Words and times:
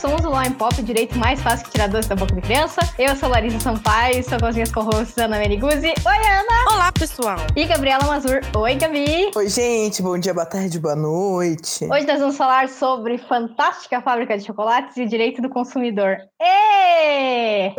somos 0.00 0.24
o 0.24 0.30
Line 0.30 0.54
Pop, 0.54 0.82
direito 0.82 1.18
mais 1.18 1.42
fácil 1.42 1.66
que 1.66 1.72
tirar 1.72 1.86
doce 1.86 2.08
da 2.08 2.16
boca 2.16 2.34
de 2.34 2.40
criança. 2.40 2.80
Eu 2.98 3.14
sou 3.14 3.28
Larissa 3.28 3.60
Sampaio, 3.60 4.18
estou 4.18 4.38
com 4.38 4.46
as 4.46 4.54
minhas 4.54 4.72
co-hosts 4.72 5.18
Ana 5.18 5.38
Meniguzzi. 5.38 5.88
Oi, 5.88 6.16
Ana! 6.16 6.72
Olá, 6.72 6.90
pessoal! 6.90 7.36
E 7.54 7.66
Gabriela 7.66 8.04
Mazur. 8.06 8.40
Oi, 8.56 8.74
Gabi! 8.76 9.30
Oi, 9.36 9.48
gente, 9.48 10.00
bom 10.00 10.18
dia, 10.18 10.32
boa 10.32 10.46
tarde, 10.46 10.80
boa 10.80 10.96
noite. 10.96 11.84
Hoje 11.84 12.06
nós 12.06 12.18
vamos 12.18 12.36
falar 12.38 12.70
sobre 12.70 13.18
Fantástica 13.18 14.00
Fábrica 14.00 14.38
de 14.38 14.44
Chocolates 14.46 14.96
e 14.96 15.04
Direito 15.04 15.42
do 15.42 15.50
Consumidor. 15.50 16.16
Êêêê! 16.40 17.74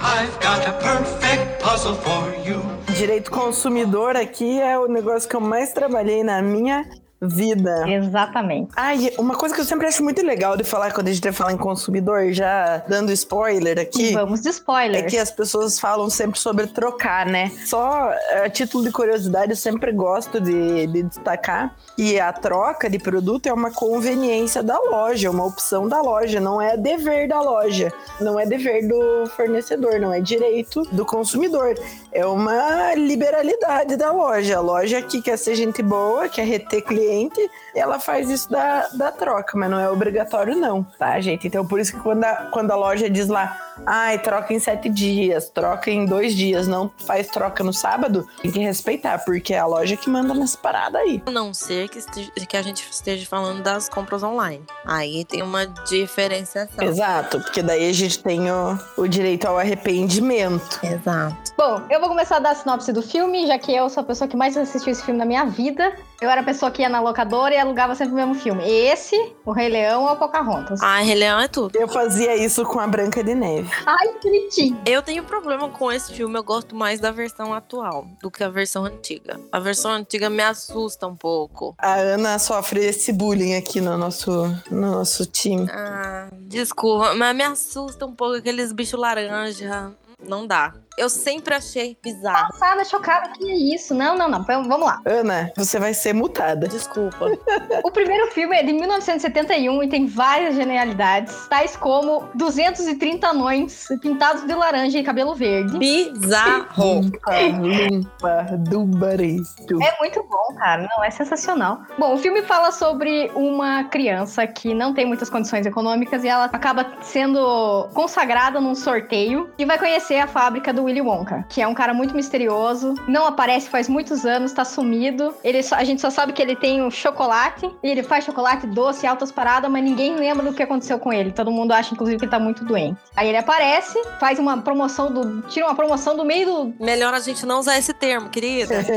I've 0.00 0.40
got 0.40 0.66
a 0.66 0.72
perfect 0.72 1.62
puzzle 1.62 1.94
for 1.94 2.34
you. 2.44 2.60
Direito 2.96 3.30
consumidor 3.30 4.16
aqui 4.16 4.60
é 4.60 4.76
o 4.76 4.88
negócio 4.88 5.28
que 5.28 5.36
eu 5.36 5.40
mais 5.40 5.72
trabalhei 5.72 6.24
na 6.24 6.42
minha 6.42 6.84
vida. 7.20 7.88
Exatamente. 7.88 8.70
Ai, 8.76 9.12
uma 9.18 9.34
coisa 9.34 9.54
que 9.54 9.60
eu 9.60 9.64
sempre 9.64 9.86
acho 9.86 10.02
muito 10.04 10.24
legal 10.24 10.56
de 10.56 10.62
falar 10.62 10.92
quando 10.92 11.08
a 11.08 11.12
gente 11.12 11.22
vai 11.22 11.32
falar 11.32 11.52
em 11.52 11.56
consumidor, 11.56 12.32
já 12.32 12.78
dando 12.88 13.10
spoiler 13.12 13.78
aqui. 13.78 14.12
Vamos 14.12 14.40
de 14.40 14.50
spoiler. 14.50 15.04
É 15.04 15.06
que 15.06 15.18
as 15.18 15.30
pessoas 15.30 15.80
falam 15.80 16.08
sempre 16.08 16.38
sobre 16.38 16.68
trocar, 16.68 17.26
né? 17.26 17.50
Só 17.66 18.12
a 18.44 18.48
título 18.48 18.84
de 18.84 18.92
curiosidade, 18.92 19.50
eu 19.50 19.56
sempre 19.56 19.90
gosto 19.92 20.40
de, 20.40 20.86
de 20.86 21.02
destacar 21.02 21.74
que 21.96 22.20
a 22.20 22.32
troca 22.32 22.88
de 22.88 22.98
produto 22.98 23.46
é 23.46 23.52
uma 23.52 23.72
conveniência 23.72 24.62
da 24.62 24.78
loja, 24.78 25.30
uma 25.30 25.44
opção 25.44 25.88
da 25.88 26.00
loja, 26.00 26.40
não 26.40 26.62
é 26.62 26.76
dever 26.76 27.26
da 27.28 27.40
loja, 27.40 27.92
não 28.20 28.38
é 28.38 28.46
dever 28.46 28.86
do 28.86 29.26
fornecedor, 29.30 29.98
não 29.98 30.12
é 30.12 30.20
direito 30.20 30.82
do 30.92 31.04
consumidor. 31.04 31.74
É 32.12 32.24
uma 32.24 32.94
liberalidade 32.94 33.96
da 33.96 34.12
loja. 34.12 34.58
A 34.58 34.60
loja 34.60 35.02
que 35.02 35.20
quer 35.20 35.36
ser 35.36 35.56
gente 35.56 35.82
boa, 35.82 36.28
quer 36.28 36.44
reter 36.44 36.82
cliente 36.82 37.07
cliente, 37.08 37.50
ela 37.74 37.98
faz 37.98 38.28
isso 38.28 38.50
da, 38.50 38.88
da 38.88 39.10
troca, 39.10 39.56
mas 39.56 39.70
não 39.70 39.80
é 39.80 39.90
obrigatório, 39.90 40.54
não, 40.54 40.84
tá, 40.84 41.18
gente? 41.20 41.46
Então, 41.46 41.66
por 41.66 41.80
isso 41.80 41.92
que 41.92 42.00
quando 42.00 42.22
a, 42.24 42.48
quando 42.52 42.70
a 42.70 42.76
loja 42.76 43.08
diz 43.08 43.28
lá, 43.28 43.56
ai, 43.86 44.18
troca 44.18 44.52
em 44.52 44.58
sete 44.58 44.88
dias, 44.88 45.48
troca 45.50 45.90
em 45.90 46.04
dois 46.04 46.34
dias, 46.34 46.66
não 46.66 46.90
faz 47.06 47.28
troca 47.28 47.62
no 47.64 47.72
sábado, 47.72 48.26
tem 48.42 48.50
que 48.50 48.58
respeitar, 48.58 49.18
porque 49.24 49.54
é 49.54 49.58
a 49.58 49.66
loja 49.66 49.96
que 49.96 50.08
manda 50.10 50.34
nessa 50.34 50.58
parada 50.58 50.98
aí. 50.98 51.22
A 51.26 51.30
não 51.30 51.52
ser 51.54 51.88
que, 51.88 51.98
esteja, 51.98 52.30
que 52.30 52.56
a 52.56 52.62
gente 52.62 52.86
esteja 52.90 53.26
falando 53.26 53.62
das 53.62 53.88
compras 53.88 54.22
online. 54.22 54.62
Aí 54.84 55.24
tem 55.24 55.42
uma 55.42 55.66
diferenciação. 55.66 56.84
Exato, 56.84 57.40
porque 57.40 57.62
daí 57.62 57.88
a 57.88 57.92
gente 57.92 58.18
tem 58.22 58.50
o, 58.50 58.78
o 58.96 59.06
direito 59.06 59.46
ao 59.46 59.58
arrependimento. 59.58 60.80
Exato. 60.82 61.52
Bom, 61.56 61.82
eu 61.90 62.00
vou 62.00 62.08
começar 62.08 62.36
a 62.36 62.40
dar 62.40 62.50
a 62.50 62.54
sinopse 62.54 62.92
do 62.92 63.02
filme, 63.02 63.46
já 63.46 63.58
que 63.58 63.74
eu 63.74 63.88
sou 63.88 64.02
a 64.02 64.04
pessoa 64.04 64.28
que 64.28 64.36
mais 64.36 64.56
assistiu 64.56 64.92
esse 64.92 65.04
filme 65.04 65.18
na 65.18 65.24
minha 65.24 65.44
vida. 65.44 65.92
Eu 66.20 66.28
era 66.28 66.40
a 66.40 66.44
pessoa 66.44 66.70
que 66.70 66.82
ia 66.82 66.88
na 66.88 67.00
locadora 67.00 67.54
e 67.54 67.58
alugava 67.58 67.94
sempre 67.94 68.12
o 68.14 68.16
mesmo 68.16 68.34
filme. 68.34 68.68
Esse, 68.68 69.32
O 69.44 69.52
Rei 69.52 69.68
Leão 69.68 70.04
ou 70.04 70.16
Pocahontas. 70.16 70.80
Ah, 70.82 70.98
Rei 70.98 71.14
Leão 71.14 71.38
é 71.38 71.46
tudo. 71.46 71.76
Eu 71.76 71.86
fazia 71.86 72.34
isso 72.36 72.64
com 72.64 72.80
a 72.80 72.86
Branca 72.86 73.22
de 73.22 73.34
Neve. 73.34 73.67
Ai, 73.86 74.08
que 74.20 74.28
bonitinho. 74.28 74.80
Eu 74.86 75.02
tenho 75.02 75.24
problema 75.24 75.68
com 75.68 75.90
esse 75.90 76.12
filme, 76.12 76.38
eu 76.38 76.44
gosto 76.44 76.74
mais 76.74 77.00
da 77.00 77.10
versão 77.10 77.52
atual 77.52 78.06
do 78.20 78.30
que 78.30 78.42
a 78.42 78.48
versão 78.48 78.84
antiga. 78.84 79.40
A 79.50 79.58
versão 79.58 79.90
antiga 79.92 80.28
me 80.28 80.42
assusta 80.42 81.06
um 81.06 81.16
pouco. 81.16 81.74
A 81.78 81.94
Ana 81.94 82.38
sofre 82.38 82.84
esse 82.84 83.12
bullying 83.12 83.54
aqui 83.54 83.80
no 83.80 83.96
nosso, 83.96 84.30
no 84.70 84.92
nosso 84.92 85.26
time. 85.26 85.66
Ah, 85.70 86.28
desculpa, 86.32 87.14
mas 87.14 87.36
me 87.36 87.44
assusta 87.44 88.06
um 88.06 88.14
pouco 88.14 88.36
aqueles 88.36 88.72
bichos 88.72 88.98
laranja. 88.98 89.92
Não 90.26 90.46
dá. 90.46 90.74
Eu 90.98 91.08
sempre 91.08 91.54
achei 91.54 91.96
bizarro. 92.02 92.48
Passada, 92.48 92.84
chocada, 92.84 93.28
que 93.30 93.48
é 93.48 93.54
isso? 93.74 93.94
Não, 93.94 94.18
não, 94.18 94.28
não. 94.28 94.42
Vamos 94.42 94.80
lá. 94.80 95.00
Ana, 95.06 95.52
você 95.56 95.78
vai 95.78 95.94
ser 95.94 96.12
mutada. 96.12 96.66
Desculpa. 96.66 97.26
o 97.84 97.90
primeiro 97.92 98.26
filme 98.32 98.56
é 98.56 98.64
de 98.64 98.72
1971 98.72 99.84
e 99.84 99.88
tem 99.88 100.06
várias 100.06 100.56
genialidades, 100.56 101.46
tais 101.46 101.76
como 101.76 102.28
230 102.34 103.28
anões 103.28 103.86
pintados 104.02 104.44
de 104.44 104.54
laranja 104.54 104.98
e 104.98 105.04
cabelo 105.04 105.36
verde. 105.36 105.78
Bizarro. 105.78 107.00
Limpa, 107.00 107.40
limpa, 107.62 108.46
do 108.58 108.84
barito. 108.84 109.80
É 109.80 109.96
muito 110.00 110.20
bom, 110.24 110.56
cara. 110.58 110.88
Não, 110.96 111.04
é 111.04 111.10
sensacional. 111.10 111.80
Bom, 111.96 112.14
o 112.14 112.18
filme 112.18 112.42
fala 112.42 112.72
sobre 112.72 113.30
uma 113.36 113.84
criança 113.84 114.44
que 114.48 114.74
não 114.74 114.92
tem 114.92 115.06
muitas 115.06 115.30
condições 115.30 115.64
econômicas 115.64 116.24
e 116.24 116.28
ela 116.28 116.46
acaba 116.46 116.84
sendo 117.02 117.88
consagrada 117.94 118.60
num 118.60 118.74
sorteio 118.74 119.48
e 119.56 119.64
vai 119.64 119.78
conhecer 119.78 120.18
a 120.18 120.26
fábrica 120.26 120.72
do 120.72 120.87
Willy 120.88 121.00
Wonka, 121.00 121.44
que 121.48 121.60
é 121.60 121.66
um 121.66 121.74
cara 121.74 121.92
muito 121.92 122.14
misterioso, 122.14 122.94
não 123.06 123.26
aparece 123.26 123.68
faz 123.68 123.88
muitos 123.88 124.24
anos, 124.24 124.52
tá 124.52 124.64
sumido. 124.64 125.34
Ele 125.44 125.62
só, 125.62 125.76
a 125.76 125.84
gente 125.84 126.00
só 126.00 126.10
sabe 126.10 126.32
que 126.32 126.42
ele 126.42 126.56
tem 126.56 126.82
um 126.82 126.90
chocolate, 126.90 127.70
e 127.82 127.88
ele 127.88 128.02
faz 128.02 128.24
chocolate 128.24 128.66
doce, 128.66 129.06
altas 129.06 129.30
paradas, 129.30 129.70
mas 129.70 129.84
ninguém 129.84 130.16
lembra 130.16 130.44
do 130.44 130.54
que 130.54 130.62
aconteceu 130.62 130.98
com 130.98 131.12
ele. 131.12 131.30
Todo 131.30 131.50
mundo 131.50 131.72
acha, 131.72 131.94
inclusive, 131.94 132.18
que 132.18 132.24
ele 132.24 132.30
tá 132.30 132.38
muito 132.38 132.64
doente. 132.64 132.98
Aí 133.14 133.28
ele 133.28 133.36
aparece, 133.36 134.00
faz 134.18 134.38
uma 134.38 134.58
promoção 134.58 135.12
do. 135.12 135.42
tira 135.42 135.66
uma 135.66 135.74
promoção 135.74 136.16
do 136.16 136.24
meio 136.24 136.46
do. 136.46 136.84
Melhor 136.84 137.12
a 137.14 137.20
gente 137.20 137.44
não 137.44 137.60
usar 137.60 137.78
esse 137.78 137.92
termo, 137.92 138.28
querida. 138.30 138.74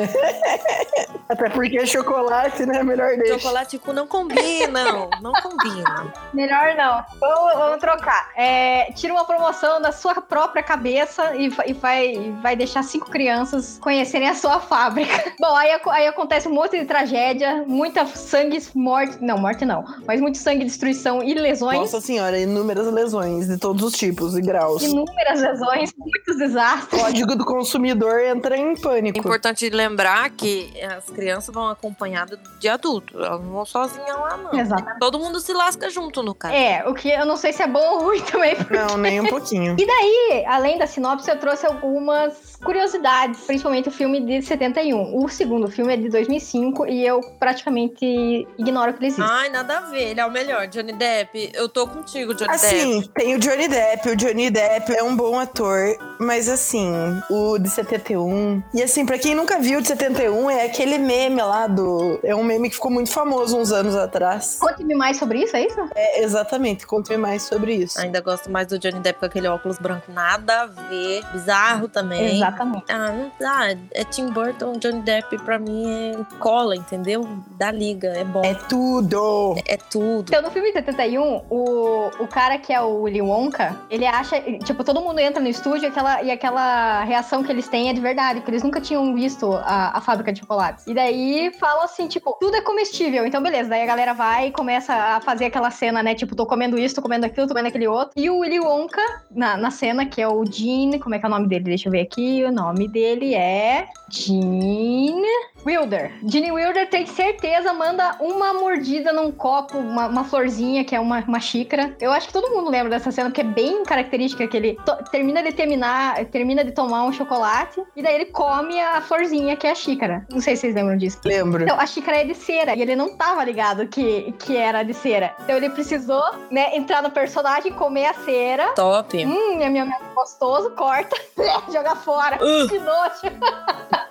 Até 1.32 1.50
porque 1.50 1.78
é 1.78 1.86
chocolate, 1.86 2.66
né? 2.66 2.84
Melhor 2.84 3.16
deixa. 3.16 3.40
Chocolate 3.40 3.80
com 3.80 3.94
não 3.94 4.06
combina, 4.06 4.84
não, 4.84 5.10
não 5.22 5.32
combina. 5.32 6.14
Melhor 6.34 6.76
não. 6.76 7.06
Vamos, 7.20 7.54
vamos 7.54 7.80
trocar. 7.80 8.32
É, 8.36 8.92
tira 8.94 9.14
uma 9.14 9.24
promoção 9.24 9.82
da 9.82 9.94
sua 9.94 10.16
própria 10.16 10.62
cabeça 10.62 11.34
e, 11.36 11.50
e 11.68 11.74
vai, 11.82 12.34
vai 12.42 12.56
deixar 12.56 12.84
cinco 12.84 13.10
crianças 13.10 13.78
conhecerem 13.82 14.30
a 14.30 14.36
sua 14.36 14.60
fábrica. 14.60 15.34
Bom, 15.40 15.56
aí, 15.56 15.70
aí 15.88 16.08
acontece 16.08 16.48
um 16.48 16.54
monte 16.54 16.80
de 16.80 16.86
tragédia, 16.86 17.64
muita 17.68 18.06
sangue, 18.06 18.62
morte. 18.76 19.18
Não, 19.22 19.38
morte 19.38 19.66
não. 19.66 19.84
Mas 20.06 20.22
muito 20.22 20.38
sangue, 20.38 20.64
destruição 20.64 21.24
e 21.24 21.34
lesões. 21.34 21.80
Nossa 21.80 22.00
senhora, 22.00 22.40
inúmeras 22.40 22.92
lesões 22.92 23.48
de 23.48 23.58
todos 23.58 23.84
os 23.84 23.94
tipos 23.94 24.38
e 24.38 24.42
graus. 24.42 24.84
Inúmeras 24.84 25.42
lesões, 25.42 25.94
muitos 25.98 26.38
desastres. 26.38 27.02
O 27.02 27.06
código 27.06 27.36
do 27.36 27.46
consumidor 27.46 28.20
entra 28.22 28.56
em 28.56 28.76
pânico. 28.76 29.18
Importante 29.18 29.70
lembrar 29.70 30.30
que 30.30 30.72
as 30.84 31.06
crianças 31.10 31.54
vão 31.54 31.70
acompanhadas 31.70 32.40
de 32.60 32.70
adulto. 32.70 33.18
Elas 33.18 33.42
não 33.42 33.52
vão 33.52 33.66
sozinhas 33.66 34.16
lá, 34.18 34.38
não. 34.38 34.54
Exatamente. 34.54 35.00
Todo 35.00 35.18
mundo 35.20 35.40
se 35.40 35.54
lasca 35.54 35.90
junto, 35.90 36.22
no 36.22 36.36
caso. 36.36 36.54
É, 36.54 36.88
o 36.88 36.94
que 36.94 37.10
eu 37.10 37.26
não 37.26 37.38
sei 37.38 37.52
se 37.52 37.64
é 37.64 37.68
bom 37.68 37.96
ou 37.96 38.04
ruim 38.04 38.22
também. 38.22 38.56
Porque... 38.56 38.74
Não, 38.76 38.98
nem 38.98 39.20
um 39.20 39.28
pouquinho. 39.28 39.76
e 39.80 39.86
daí, 39.86 40.46
além 40.46 40.78
da 40.78 40.86
sinopse, 40.86 41.30
eu 41.30 41.38
trouxe 41.40 41.66
algumas 41.72 42.51
curiosidades, 42.64 43.42
principalmente 43.42 43.90
o 43.90 43.92
filme 43.92 44.22
de 44.22 44.42
71. 44.42 45.16
O 45.18 45.28
segundo 45.30 45.70
filme 45.70 45.94
é 45.94 45.98
de 45.98 46.10
2005 46.10 46.88
e 46.88 47.06
eu 47.06 47.22
praticamente 47.40 48.48
ignoro 48.58 48.94
que 48.94 49.00
ele 49.00 49.08
existe. 49.08 49.30
Ai, 49.30 49.50
nada 49.50 49.80
a 49.80 49.82
ver. 49.82 50.12
Ele 50.12 50.20
é 50.20 50.26
o 50.26 50.32
melhor. 50.32 50.68
Johnny 50.68 50.94
Depp, 50.94 51.52
eu 51.54 51.68
tô 51.68 51.88
contigo, 51.88 52.34
Johnny 52.34 52.52
assim, 52.52 53.02
Depp. 53.02 53.14
tem 53.14 53.36
o 53.36 53.40
Johnny 53.40 53.68
Depp. 53.68 54.10
O 54.10 54.16
Johnny 54.16 54.50
Depp 54.50 54.94
é 54.94 55.04
um 55.04 55.16
bom 55.16 55.40
ator, 55.40 55.96
mas 56.20 56.48
assim, 56.48 56.92
o 57.30 57.58
de 57.58 57.70
71. 57.70 58.64
E 58.74 58.82
assim, 58.84 59.06
pra 59.06 59.18
quem 59.18 59.36
nunca 59.36 59.60
viu 59.60 59.80
o 59.80 59.82
de 59.82 59.88
71, 59.88 60.50
é 60.50 60.66
aquele 60.66 60.98
meme 60.98 61.42
lá 61.42 61.68
do. 61.68 62.20
É 62.24 62.36
um 62.36 62.44
meme 62.44 62.70
que 62.70 62.76
ficou 62.76 62.92
muito 62.92 63.12
famoso 63.12 63.58
uns 63.58 63.72
anos 63.72 63.96
atrás. 63.96 64.58
Conte-me 64.60 64.96
mais 64.96 65.18
sobre 65.18 65.44
isso, 65.44 65.56
é 65.56 65.66
isso? 65.66 65.90
É, 65.96 66.24
exatamente, 66.24 66.86
conte-me 66.86 67.18
mais 67.18 67.44
sobre 67.44 67.74
isso. 67.74 68.00
Ainda 68.00 68.22
gosto 68.22 68.50
mais 68.50 68.68
do 68.68 68.78
Johnny 68.78 69.00
Depp 69.00 69.20
com 69.20 69.26
aquele 69.26 69.48
óculos 69.48 69.78
branco. 69.80 70.12
Nada 70.12 70.62
a 70.62 70.66
ver. 70.68 71.24
Bizarro 71.34 71.88
também. 71.88 72.36
Exatamente. 72.36 72.51
Ah, 72.90 73.12
não 73.12 73.32
dá. 73.40 73.76
É 73.94 74.04
Tim 74.04 74.28
Burton, 74.28 74.74
Johnny 74.74 75.02
Depp, 75.02 75.38
pra 75.44 75.60
mim 75.60 75.84
é 75.86 76.38
cola, 76.40 76.76
entendeu? 76.76 77.28
Da 77.58 77.72
liga, 77.72 78.10
é 78.10 78.24
bom. 78.24 78.44
É 78.44 78.54
tudo! 78.54 79.56
É 79.68 79.78
tudo. 79.78 80.26
Então, 80.28 80.42
no 80.42 80.52
filme 80.52 80.70
de 80.70 80.74
71, 80.74 81.44
o, 81.50 82.10
o 82.20 82.28
cara 82.28 82.58
que 82.58 82.74
é 82.74 82.82
o 82.82 83.02
Willy 83.04 83.22
Wonka, 83.22 83.76
ele 83.90 84.06
acha. 84.06 84.40
Tipo, 84.64 84.84
todo 84.84 85.02
mundo 85.02 85.20
entra 85.20 85.42
no 85.42 85.48
estúdio 85.48 85.86
e 85.86 85.88
aquela, 85.88 86.24
e 86.24 86.32
aquela 86.32 87.04
reação 87.04 87.44
que 87.44 87.52
eles 87.52 87.68
têm 87.68 87.90
é 87.90 87.94
de 87.94 88.02
verdade, 88.02 88.40
porque 88.40 88.52
eles 88.52 88.64
nunca 88.64 88.80
tinham 88.82 89.14
visto 89.14 89.52
a, 89.54 89.98
a 89.98 90.02
fábrica 90.02 90.32
de 90.32 90.40
chocolates. 90.40 90.86
E 90.88 90.94
daí 90.94 91.52
falam 91.60 91.84
assim, 91.84 92.08
tipo, 92.08 92.36
tudo 92.40 92.56
é 92.56 92.62
comestível. 92.62 93.26
Então, 93.26 93.42
beleza. 93.42 93.70
Daí 93.70 93.84
a 93.84 93.86
galera 93.86 94.14
vai 94.14 94.48
e 94.48 94.52
começa 94.52 94.94
a 94.94 95.22
fazer 95.22 95.46
aquela 95.46 95.72
cena, 95.72 96.04
né? 96.04 96.16
Tipo, 96.16 96.36
tô 96.36 96.46
comendo 96.46 96.78
isso, 96.78 96.96
tô 96.96 97.02
comendo 97.02 97.26
aquilo, 97.26 97.48
tô 97.48 97.54
comendo 97.54 97.68
aquele 97.70 97.88
outro. 97.88 98.12
E 98.16 98.30
o 98.30 98.40
Willy 98.40 98.60
Wonka, 98.60 99.02
na, 99.30 99.58
na 99.58 99.72
cena, 99.72 100.06
que 100.06 100.22
é 100.22 100.28
o 100.28 100.46
Gene, 100.46 101.00
como 101.00 101.16
é 101.16 101.20
que 101.20 101.26
é 101.26 101.28
o 101.28 101.32
nome 101.32 101.48
dele? 101.48 101.66
Deixa 101.66 101.88
eu 101.88 101.92
ver 101.92 102.02
aqui. 102.02 102.41
O 102.44 102.52
nome 102.52 102.88
dele 102.88 103.36
é. 103.36 103.88
Gene 104.10 105.28
Wilder. 105.66 106.12
Gene 106.26 106.52
Wilder 106.52 106.90
tem 106.90 107.06
certeza, 107.06 107.74
manda 107.74 108.16
uma 108.20 108.54
mordida 108.54 109.12
num 109.12 109.32
copo, 109.32 109.78
uma, 109.78 110.08
uma 110.08 110.24
florzinha, 110.24 110.84
que 110.84 110.96
é 110.96 111.00
uma, 111.00 111.20
uma 111.20 111.40
xícara. 111.40 111.96
Eu 112.00 112.12
acho 112.12 112.28
que 112.28 112.34
todo 112.34 112.50
mundo 112.50 112.70
lembra 112.70 112.90
dessa 112.90 113.12
cena, 113.12 113.30
porque 113.30 113.42
é 113.42 113.46
bem 113.46 113.84
característica 113.84 114.48
que 114.48 114.58
ele 114.58 114.78
termina 115.12 115.44
de 115.44 115.52
terminar, 115.52 116.24
termina 116.26 116.64
de 116.64 116.72
tomar 116.72 117.04
um 117.04 117.14
chocolate, 117.14 117.82
e 117.96 118.02
daí 118.02 118.16
ele 118.16 118.26
come 118.26 118.80
a 118.80 119.02
florzinha, 119.02 119.56
que 119.56 119.68
é 119.68 119.72
a 119.72 119.76
xícara. 119.76 120.26
Não 120.32 120.42
sei 120.42 120.56
se 120.56 120.62
vocês 120.62 120.76
lembram 120.76 120.98
disso. 120.98 121.20
Lembro. 121.26 121.64
Então, 121.64 121.80
a 121.80 121.86
xícara 121.86 122.18
é 122.18 122.26
de 122.26 122.34
cera, 122.34 122.76
e 122.76 122.82
ele 122.82 122.96
não 122.96 123.16
tava 123.16 123.44
ligado 123.44 123.88
que, 123.88 124.34
que 124.40 124.58
era 124.58 124.84
de 124.84 124.94
cera. 124.94 125.36
Então 125.44 125.56
ele 125.56 125.70
precisou, 125.70 126.24
né, 126.50 126.76
entrar 126.76 127.02
no 127.02 127.12
personagem, 127.12 127.72
comer 127.74 128.08
a 128.08 128.14
cera. 128.14 128.74
Top. 128.74 129.26
Hum, 129.26 129.62
é 129.62 129.70
meu 129.70 129.88
gostoso, 130.16 130.72
corta, 130.72 131.16
joga 131.72 131.96
fora. 131.96 132.38
Uh. 132.38 132.68
Que 132.68 132.80
nojo. 132.80 133.22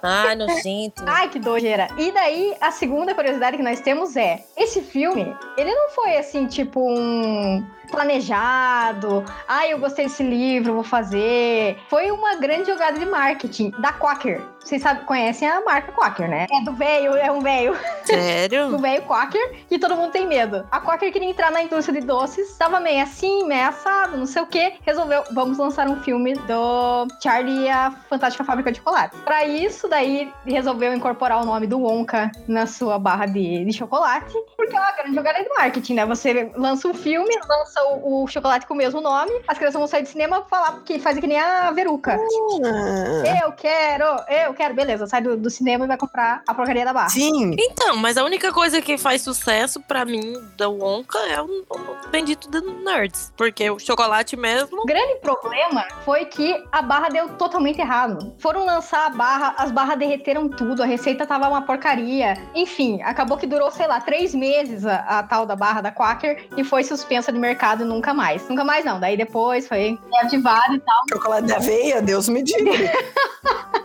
Ai, 0.03 0.35
nojento. 0.35 1.03
Ai, 1.07 1.29
que 1.29 1.40
dojeira. 1.41 1.89
E 1.99 2.13
daí, 2.13 2.55
a 2.61 2.71
segunda 2.71 3.15
curiosidade 3.15 3.57
que 3.57 3.63
nós 3.63 3.81
temos 3.81 4.17
é: 4.17 4.45
esse 4.57 4.81
filme, 4.83 5.35
ele 5.57 5.75
não 5.75 5.91
foi 5.91 6.17
assim, 6.17 6.47
tipo, 6.47 6.81
um 6.81 7.65
planejado. 7.91 9.25
Ai, 9.47 9.73
eu 9.73 9.79
gostei 9.79 10.07
desse 10.07 10.23
livro, 10.23 10.75
vou 10.75 10.85
fazer. 10.85 11.79
Foi 11.89 12.11
uma 12.11 12.37
grande 12.37 12.71
jogada 12.71 12.99
de 12.99 13.07
marketing 13.07 13.71
da 13.79 13.93
Quaker. 13.93 14.41
Vocês 14.63 14.83
sabem, 14.83 15.05
conhecem 15.05 15.49
a 15.49 15.63
marca 15.63 15.91
Quaker, 15.93 16.29
né? 16.29 16.47
É 16.51 16.65
do 16.65 16.73
velho, 16.73 17.17
é 17.17 17.31
um 17.31 17.41
velho. 17.41 17.73
Do 18.01 18.07
Sério? 18.07 18.79
velho 18.79 19.03
Quaker, 19.03 19.65
que 19.69 19.79
todo 19.79 19.97
mundo 19.97 20.13
tem 20.13 20.27
medo. 20.27 20.67
A 20.71 20.81
Quaker 20.81 21.13
queria 21.13 21.29
entrar 21.29 21.51
na 21.51 21.63
indústria 21.63 22.01
de 22.01 22.07
doces, 22.07 22.57
tava 22.57 22.79
meio 22.79 23.03
assim, 23.03 23.45
meio 23.45 23.69
assado, 23.69 24.17
não 24.17 24.27
sei 24.27 24.43
o 24.43 24.47
que. 24.47 24.75
Resolveu, 24.83 25.25
vamos 25.33 25.59
lançar 25.59 25.89
um 25.89 26.01
filme 26.03 26.35
do 26.35 27.07
Charlie 27.23 27.65
e 27.65 27.69
a 27.69 27.91
Fantástica 28.09 28.45
Fábrica 28.45 28.71
de 28.71 28.79
Chocolate. 28.79 29.17
Pra 29.19 29.45
isso, 29.45 29.89
daí, 29.89 30.33
resolveu 30.45 30.93
incorporar 30.93 31.43
o 31.43 31.47
nome 31.47 31.67
do 31.67 31.81
Wonka 31.81 32.31
na 32.47 32.67
sua 32.67 32.99
barra 32.99 33.27
de, 33.27 33.65
de 33.65 33.73
chocolate, 33.73 34.35
porque 34.57 34.77
é 34.77 34.81
uma 34.81 34.93
grande 34.93 35.15
jogada 35.15 35.43
de 35.43 35.49
marketing, 35.49 35.95
né? 35.95 36.07
Você 36.07 36.51
lança 36.55 36.89
um 36.89 36.95
filme, 36.95 37.31
lança 37.49 37.80
o, 37.83 38.23
o 38.25 38.27
chocolate 38.29 38.67
com 38.67 38.75
o 38.75 38.77
mesmo 38.77 39.01
nome, 39.01 39.33
as 39.49 39.57
crianças 39.59 39.79
vão 39.79 39.87
sair 39.87 40.03
do 40.03 40.09
cinema 40.09 40.43
e 40.47 40.51
falar 40.51 40.81
que 40.85 40.99
faz 40.99 41.19
que 41.19 41.27
nem 41.27 41.39
a 41.39 41.71
Veruca. 41.71 42.17
Ah, 42.65 43.41
Eu 43.45 43.53
quero, 43.53 44.05
eu 44.29 44.55
quero, 44.55 44.75
beleza, 44.75 45.07
sai 45.07 45.21
do, 45.23 45.37
do 45.37 45.51
cinema 45.51 45.85
e 45.85 45.89
vai 45.89 45.97
comprar 45.97 46.43
a 46.47 46.55
porcaria 46.55 46.85
da 46.85 46.93
barra. 46.93 47.09
sim, 47.09 47.55
Então, 47.59 47.97
mas 47.97 48.17
a 48.17 48.25
única 48.25 48.53
coisa 48.53 48.81
que 48.81 48.97
faz 48.99 49.23
sucesso 49.23 49.81
pra 49.81 50.05
mim 50.05 50.33
da 50.57 50.69
Wonka 50.69 51.19
é 51.29 51.41
o, 51.41 51.47
o 51.47 52.09
bendito 52.11 52.49
do 52.49 52.61
Nerds. 52.83 53.33
Porque 53.37 53.69
o 53.71 53.79
chocolate 53.79 54.37
mesmo. 54.37 54.81
O 54.83 54.87
grande 54.87 55.17
problema 55.21 55.85
foi 56.05 56.25
que 56.25 56.63
a 56.73 56.83
barra 56.83 57.09
deu 57.09 57.29
totalmente 57.31 57.81
errado. 57.81 58.35
Foram 58.39 58.65
lançar 58.65 59.07
a 59.07 59.11
barra, 59.11 59.55
as 59.57 59.71
barras 59.71 59.99
derreteram 59.99 60.49
tudo, 60.49 60.83
a 60.83 60.87
receita 60.87 61.27
tava 61.27 61.49
uma 61.49 61.63
porcaria. 61.63 62.35
Enfim, 62.55 63.01
acabou 63.03 63.37
que 63.37 63.47
durou, 63.47 63.71
sei 63.71 63.87
lá, 63.87 64.01
três 64.01 64.35
meses 64.35 64.85
a, 64.87 64.97
a 65.19 65.23
tal 65.23 65.47
da 65.47 65.57
barra 65.57 65.81
da 65.81 65.93
Quaker 65.93 66.47
e 66.57 66.65
foi 66.65 66.83
suspensa 66.85 67.33
de 67.33 67.39
mercado 67.39 67.70
nunca 67.79 68.13
mais. 68.13 68.47
Nunca 68.49 68.65
mais 68.65 68.85
não. 68.85 68.99
Daí 69.01 69.17
depois 69.17 69.67
foi 69.67 69.99
reativado 70.13 70.75
e 70.75 70.81
tal. 70.81 71.03
chocolate 71.13 71.47
de 71.47 71.53
aveia, 71.53 72.03
Deus 72.03 72.29
me 72.29 72.43
diga. 72.43 72.71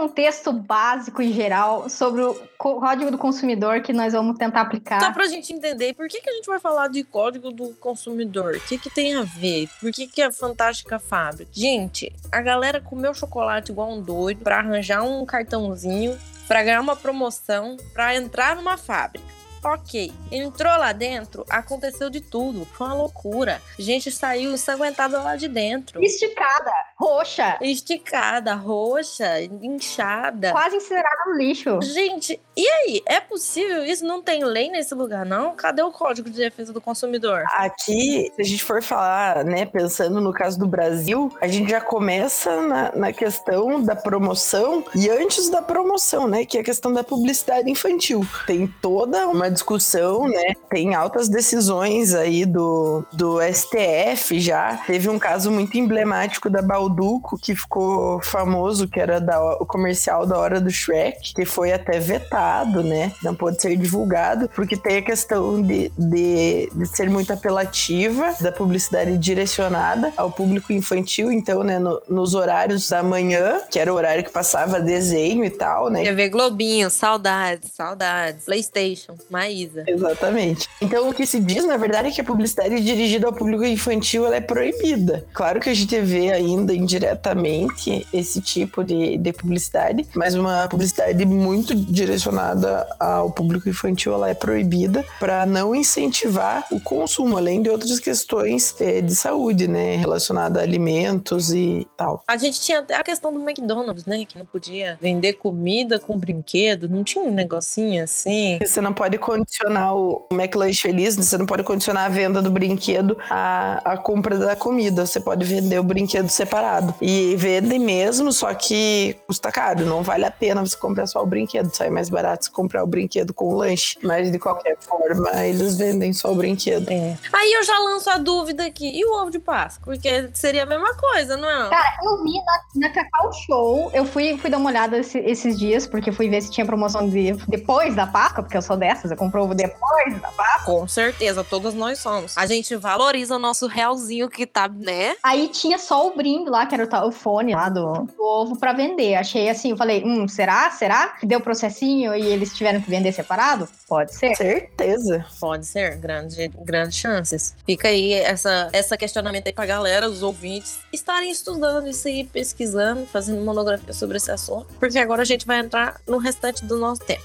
contexto 0.00 0.50
básico 0.50 1.20
e 1.20 1.30
geral 1.30 1.90
sobre 1.90 2.22
o 2.22 2.34
código 2.56 3.10
do 3.10 3.18
consumidor 3.18 3.82
que 3.82 3.92
nós 3.92 4.14
vamos 4.14 4.38
tentar 4.38 4.62
aplicar. 4.62 4.98
Só 4.98 5.12
pra 5.12 5.26
gente 5.26 5.52
entender, 5.52 5.92
por 5.92 6.08
que, 6.08 6.22
que 6.22 6.30
a 6.30 6.32
gente 6.32 6.46
vai 6.46 6.58
falar 6.58 6.88
de 6.88 7.04
código 7.04 7.52
do 7.52 7.74
consumidor? 7.74 8.54
O 8.56 8.60
que, 8.60 8.78
que 8.78 8.88
tem 8.88 9.14
a 9.14 9.24
ver? 9.24 9.68
Por 9.78 9.92
que, 9.92 10.06
que 10.06 10.22
é 10.22 10.32
fantástica 10.32 10.98
fábrica? 10.98 11.50
Gente, 11.52 12.10
a 12.32 12.40
galera 12.40 12.80
comeu 12.80 13.12
chocolate 13.12 13.72
igual 13.72 13.90
um 13.90 14.00
doido 14.00 14.42
pra 14.42 14.60
arranjar 14.60 15.02
um 15.02 15.26
cartãozinho, 15.26 16.18
pra 16.48 16.62
ganhar 16.62 16.80
uma 16.80 16.96
promoção, 16.96 17.76
pra 17.92 18.16
entrar 18.16 18.56
numa 18.56 18.78
fábrica. 18.78 19.40
Ok, 19.62 20.10
entrou 20.32 20.72
lá 20.78 20.90
dentro, 20.92 21.44
aconteceu 21.50 22.08
de 22.08 22.22
tudo. 22.22 22.64
Foi 22.64 22.86
uma 22.86 22.96
loucura. 22.96 23.60
Gente 23.78 24.10
saiu 24.10 24.52
ensanguentada 24.54 25.20
lá 25.20 25.36
de 25.36 25.48
dentro. 25.48 26.02
Esticada, 26.02 26.72
roxa, 27.00 27.56
Esticada, 27.62 28.54
roxa, 28.54 29.40
inchada. 29.62 30.52
quase 30.52 30.76
incinerada 30.76 31.24
no 31.26 31.36
lixo. 31.38 31.80
Gente, 31.82 32.38
e 32.54 32.68
aí? 32.68 33.02
É 33.06 33.20
possível 33.20 33.82
isso? 33.84 34.04
Não 34.04 34.22
tem 34.22 34.44
lei 34.44 34.70
nesse 34.70 34.94
lugar, 34.94 35.24
não? 35.24 35.54
Cadê 35.54 35.80
o 35.82 35.90
Código 35.90 36.28
de 36.28 36.36
Defesa 36.36 36.74
do 36.74 36.80
Consumidor? 36.80 37.42
Aqui, 37.54 38.30
se 38.36 38.42
a 38.42 38.44
gente 38.44 38.62
for 38.62 38.82
falar, 38.82 39.44
né, 39.44 39.64
pensando 39.64 40.20
no 40.20 40.32
caso 40.32 40.58
do 40.58 40.66
Brasil, 40.66 41.34
a 41.40 41.48
gente 41.48 41.70
já 41.70 41.80
começa 41.80 42.60
na, 42.60 42.92
na 42.94 43.12
questão 43.12 43.82
da 43.82 43.96
promoção 43.96 44.84
e 44.94 45.08
antes 45.08 45.48
da 45.48 45.62
promoção, 45.62 46.28
né, 46.28 46.44
que 46.44 46.58
é 46.58 46.60
a 46.60 46.64
questão 46.64 46.92
da 46.92 47.02
publicidade 47.02 47.70
infantil. 47.70 48.26
Tem 48.46 48.66
toda 48.82 49.26
uma 49.26 49.50
discussão, 49.50 50.28
né, 50.28 50.54
tem 50.68 50.94
altas 50.94 51.28
decisões 51.30 52.14
aí 52.14 52.44
do, 52.44 53.04
do 53.12 53.38
STF 53.40 54.38
já. 54.38 54.76
Teve 54.86 55.08
um 55.08 55.18
caso 55.18 55.50
muito 55.50 55.78
emblemático 55.78 56.50
da 56.50 56.60
Balduco 56.90 57.38
que 57.38 57.54
ficou 57.54 58.20
famoso, 58.20 58.88
que 58.88 58.98
era 59.00 59.20
da, 59.20 59.40
o 59.54 59.64
comercial 59.66 60.26
da 60.26 60.38
Hora 60.38 60.60
do 60.60 60.70
Shrek, 60.70 61.32
que 61.34 61.44
foi 61.44 61.72
até 61.72 61.98
vetado, 61.98 62.82
né, 62.82 63.12
não 63.22 63.34
pôde 63.34 63.60
ser 63.60 63.76
divulgado, 63.76 64.48
porque 64.54 64.76
tem 64.76 64.98
a 64.98 65.02
questão 65.02 65.62
de, 65.62 65.90
de, 65.96 66.70
de 66.74 66.86
ser 66.86 67.08
muito 67.08 67.32
apelativa, 67.32 68.34
da 68.40 68.52
publicidade 68.52 69.16
direcionada 69.18 70.12
ao 70.16 70.30
público 70.30 70.72
infantil, 70.72 71.30
então, 71.32 71.62
né, 71.62 71.78
no- 71.78 72.00
nos 72.08 72.34
horários 72.34 72.88
da 72.88 73.02
manhã, 73.02 73.60
que 73.70 73.78
era 73.78 73.92
o 73.92 73.96
horário 73.96 74.24
que 74.24 74.30
passava 74.30 74.80
desenho 74.80 75.44
e 75.44 75.50
tal, 75.50 75.88
né, 75.90 76.02
TV 76.02 76.28
Globinho, 76.28 76.90
saudades, 76.90 77.70
saudades. 77.72 78.44
PlayStation, 78.44 79.14
Maísa. 79.30 79.84
Exatamente. 79.86 80.68
Então, 80.80 81.08
o 81.08 81.14
que 81.14 81.26
se 81.26 81.40
diz, 81.40 81.64
na 81.64 81.76
verdade, 81.76 82.08
é 82.08 82.10
que 82.10 82.20
a 82.20 82.24
publicidade 82.24 82.80
dirigida 82.80 83.26
ao 83.26 83.32
público 83.32 83.64
infantil 83.64 84.26
ela 84.26 84.36
é 84.36 84.40
proibida. 84.40 85.24
Claro 85.32 85.60
que 85.60 85.68
a 85.70 85.74
gente 85.74 85.98
vê 86.00 86.32
ainda 86.32 86.72
indiretamente 86.80 88.06
esse 88.12 88.40
tipo 88.40 88.82
de, 88.82 89.16
de 89.16 89.32
publicidade, 89.32 90.06
mas 90.14 90.34
uma 90.34 90.66
publicidade 90.68 91.24
muito 91.24 91.74
direcionada 91.74 92.86
ao 92.98 93.30
público 93.30 93.68
infantil 93.68 94.14
ela 94.14 94.28
é 94.28 94.34
proibida 94.34 95.04
para 95.18 95.46
não 95.46 95.74
incentivar 95.74 96.66
o 96.70 96.80
consumo, 96.80 97.36
além 97.36 97.62
de 97.62 97.70
outras 97.70 97.98
questões 98.00 98.74
eh, 98.80 99.00
de 99.00 99.14
saúde, 99.14 99.68
né, 99.68 99.96
relacionada 99.96 100.60
a 100.60 100.62
alimentos 100.62 101.52
e 101.52 101.86
tal. 101.96 102.22
A 102.26 102.36
gente 102.36 102.60
tinha 102.60 102.78
até 102.78 102.94
a 102.94 103.02
questão 103.02 103.32
do 103.32 103.40
McDonald's, 103.40 104.06
né? 104.06 104.24
Que 104.24 104.38
não 104.38 104.46
podia 104.46 104.98
vender 105.00 105.34
comida 105.34 105.98
com 105.98 106.16
brinquedo. 106.16 106.88
Não 106.88 107.02
tinha 107.04 107.24
um 107.24 107.32
negocinho 107.32 108.04
assim. 108.04 108.58
Você 108.60 108.80
não 108.80 108.92
pode 108.92 109.18
condicionar 109.18 109.94
o 109.96 110.26
McLanche 110.32 110.80
Feliz, 110.80 111.16
você 111.16 111.36
não 111.36 111.46
pode 111.46 111.62
condicionar 111.62 112.06
a 112.06 112.08
venda 112.08 112.40
do 112.40 112.50
brinquedo 112.50 113.16
à, 113.28 113.92
à 113.92 113.96
compra 113.96 114.38
da 114.38 114.56
comida. 114.56 115.06
Você 115.06 115.20
pode 115.20 115.44
vender 115.44 115.78
o 115.78 115.84
brinquedo 115.84 116.28
separado. 116.28 116.69
E 117.00 117.34
vende 117.36 117.78
mesmo, 117.78 118.32
só 118.32 118.52
que 118.54 119.16
custa 119.26 119.50
caro. 119.50 119.84
Não 119.84 120.02
vale 120.02 120.24
a 120.24 120.30
pena 120.30 120.64
você 120.64 120.76
comprar 120.76 121.06
só 121.06 121.22
o 121.22 121.26
brinquedo. 121.26 121.74
Sai 121.74 121.90
mais 121.90 122.08
barato 122.08 122.44
você 122.44 122.50
comprar 122.50 122.82
o 122.84 122.86
brinquedo 122.86 123.32
com 123.34 123.46
o 123.46 123.56
lanche. 123.56 123.98
Mas 124.02 124.30
de 124.30 124.38
qualquer 124.38 124.76
forma, 124.80 125.30
eles 125.46 125.76
vendem 125.78 126.12
só 126.12 126.32
o 126.32 126.34
brinquedo. 126.34 126.88
É. 126.90 127.16
Aí 127.32 127.52
eu 127.52 127.62
já 127.62 127.78
lanço 127.78 128.10
a 128.10 128.18
dúvida 128.18 128.64
aqui. 128.66 128.90
E 128.98 129.04
o 129.04 129.20
ovo 129.20 129.30
de 129.30 129.38
Páscoa? 129.38 129.84
Porque 129.84 130.30
seria 130.34 130.62
a 130.62 130.66
mesma 130.66 130.94
coisa, 130.94 131.36
não 131.36 131.48
é? 131.48 131.68
Cara, 131.70 131.96
eu 132.04 132.22
vi 132.22 132.32
na, 132.34 132.88
na 132.88 132.94
Cacau 132.94 133.32
Show, 133.32 133.90
eu 133.94 134.04
fui, 134.04 134.36
fui 134.38 134.50
dar 134.50 134.58
uma 134.58 134.70
olhada 134.70 134.98
esse- 134.98 135.18
esses 135.18 135.58
dias, 135.58 135.86
porque 135.86 136.12
fui 136.12 136.28
ver 136.28 136.40
se 136.42 136.50
tinha 136.50 136.66
promoção 136.66 137.08
de, 137.08 137.32
depois 137.48 137.94
da 137.94 138.06
Páscoa, 138.06 138.42
porque 138.42 138.56
eu 138.56 138.62
sou 138.62 138.76
dessas, 138.76 139.10
eu 139.10 139.16
compro 139.16 139.42
ovo 139.42 139.54
depois 139.54 140.20
da 140.20 140.28
Páscoa. 140.28 140.64
Com 140.64 140.88
certeza, 140.88 141.42
todas 141.44 141.74
nós 141.74 141.98
somos. 141.98 142.36
A 142.36 142.46
gente 142.46 142.76
valoriza 142.76 143.36
o 143.36 143.38
nosso 143.38 143.66
realzinho 143.66 144.28
que 144.28 144.46
tá, 144.46 144.68
né? 144.68 145.14
Aí 145.22 145.48
tinha 145.48 145.78
só 145.78 146.06
o 146.06 146.14
brinde 146.16 146.48
lá, 146.50 146.59
que 146.66 146.74
era 146.74 146.84
o, 146.84 146.86
tal- 146.86 147.08
o 147.08 147.12
fone 147.12 147.54
lá 147.54 147.68
do, 147.68 148.04
do 148.04 148.22
ovo 148.22 148.58
pra 148.58 148.72
vender. 148.72 149.14
Achei 149.14 149.48
assim, 149.48 149.70
eu 149.70 149.76
falei, 149.76 150.02
hum, 150.04 150.26
será? 150.28 150.70
Será? 150.70 151.08
Que 151.18 151.26
deu 151.26 151.40
processinho 151.40 152.14
e 152.14 152.26
eles 152.26 152.54
tiveram 152.56 152.80
que 152.80 152.90
vender 152.90 153.12
separado? 153.12 153.68
Pode 153.88 154.14
ser. 154.14 154.34
Certeza. 154.36 155.24
Pode 155.40 155.66
ser, 155.66 155.96
grande, 155.96 156.48
grandes 156.64 156.96
chances. 156.96 157.54
Fica 157.66 157.88
aí 157.88 158.12
essa, 158.12 158.68
essa 158.72 158.96
questionamento 158.96 159.46
aí 159.46 159.52
pra 159.52 159.66
galera, 159.66 160.08
os 160.08 160.22
ouvintes, 160.22 160.78
estarem 160.92 161.30
estudando 161.30 161.88
isso 161.88 162.06
aí, 162.08 162.24
pesquisando, 162.24 163.06
fazendo 163.06 163.42
monografia 163.44 163.92
sobre 163.92 164.16
esse 164.16 164.30
assunto. 164.30 164.66
Porque 164.78 164.98
agora 164.98 165.22
a 165.22 165.24
gente 165.26 165.46
vai 165.46 165.58
entrar 165.60 166.00
no 166.06 166.18
restante 166.18 166.64
do 166.64 166.76
nosso 166.76 167.02
tempo. 167.02 167.22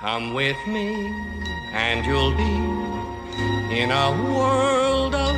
Come 0.00 0.34
with 0.34 0.56
me, 0.66 1.06
and 1.74 2.04
you'll 2.04 2.34
be 2.34 3.72
in 3.72 3.90
a 3.92 4.10
world 4.10 5.14
of 5.14 5.36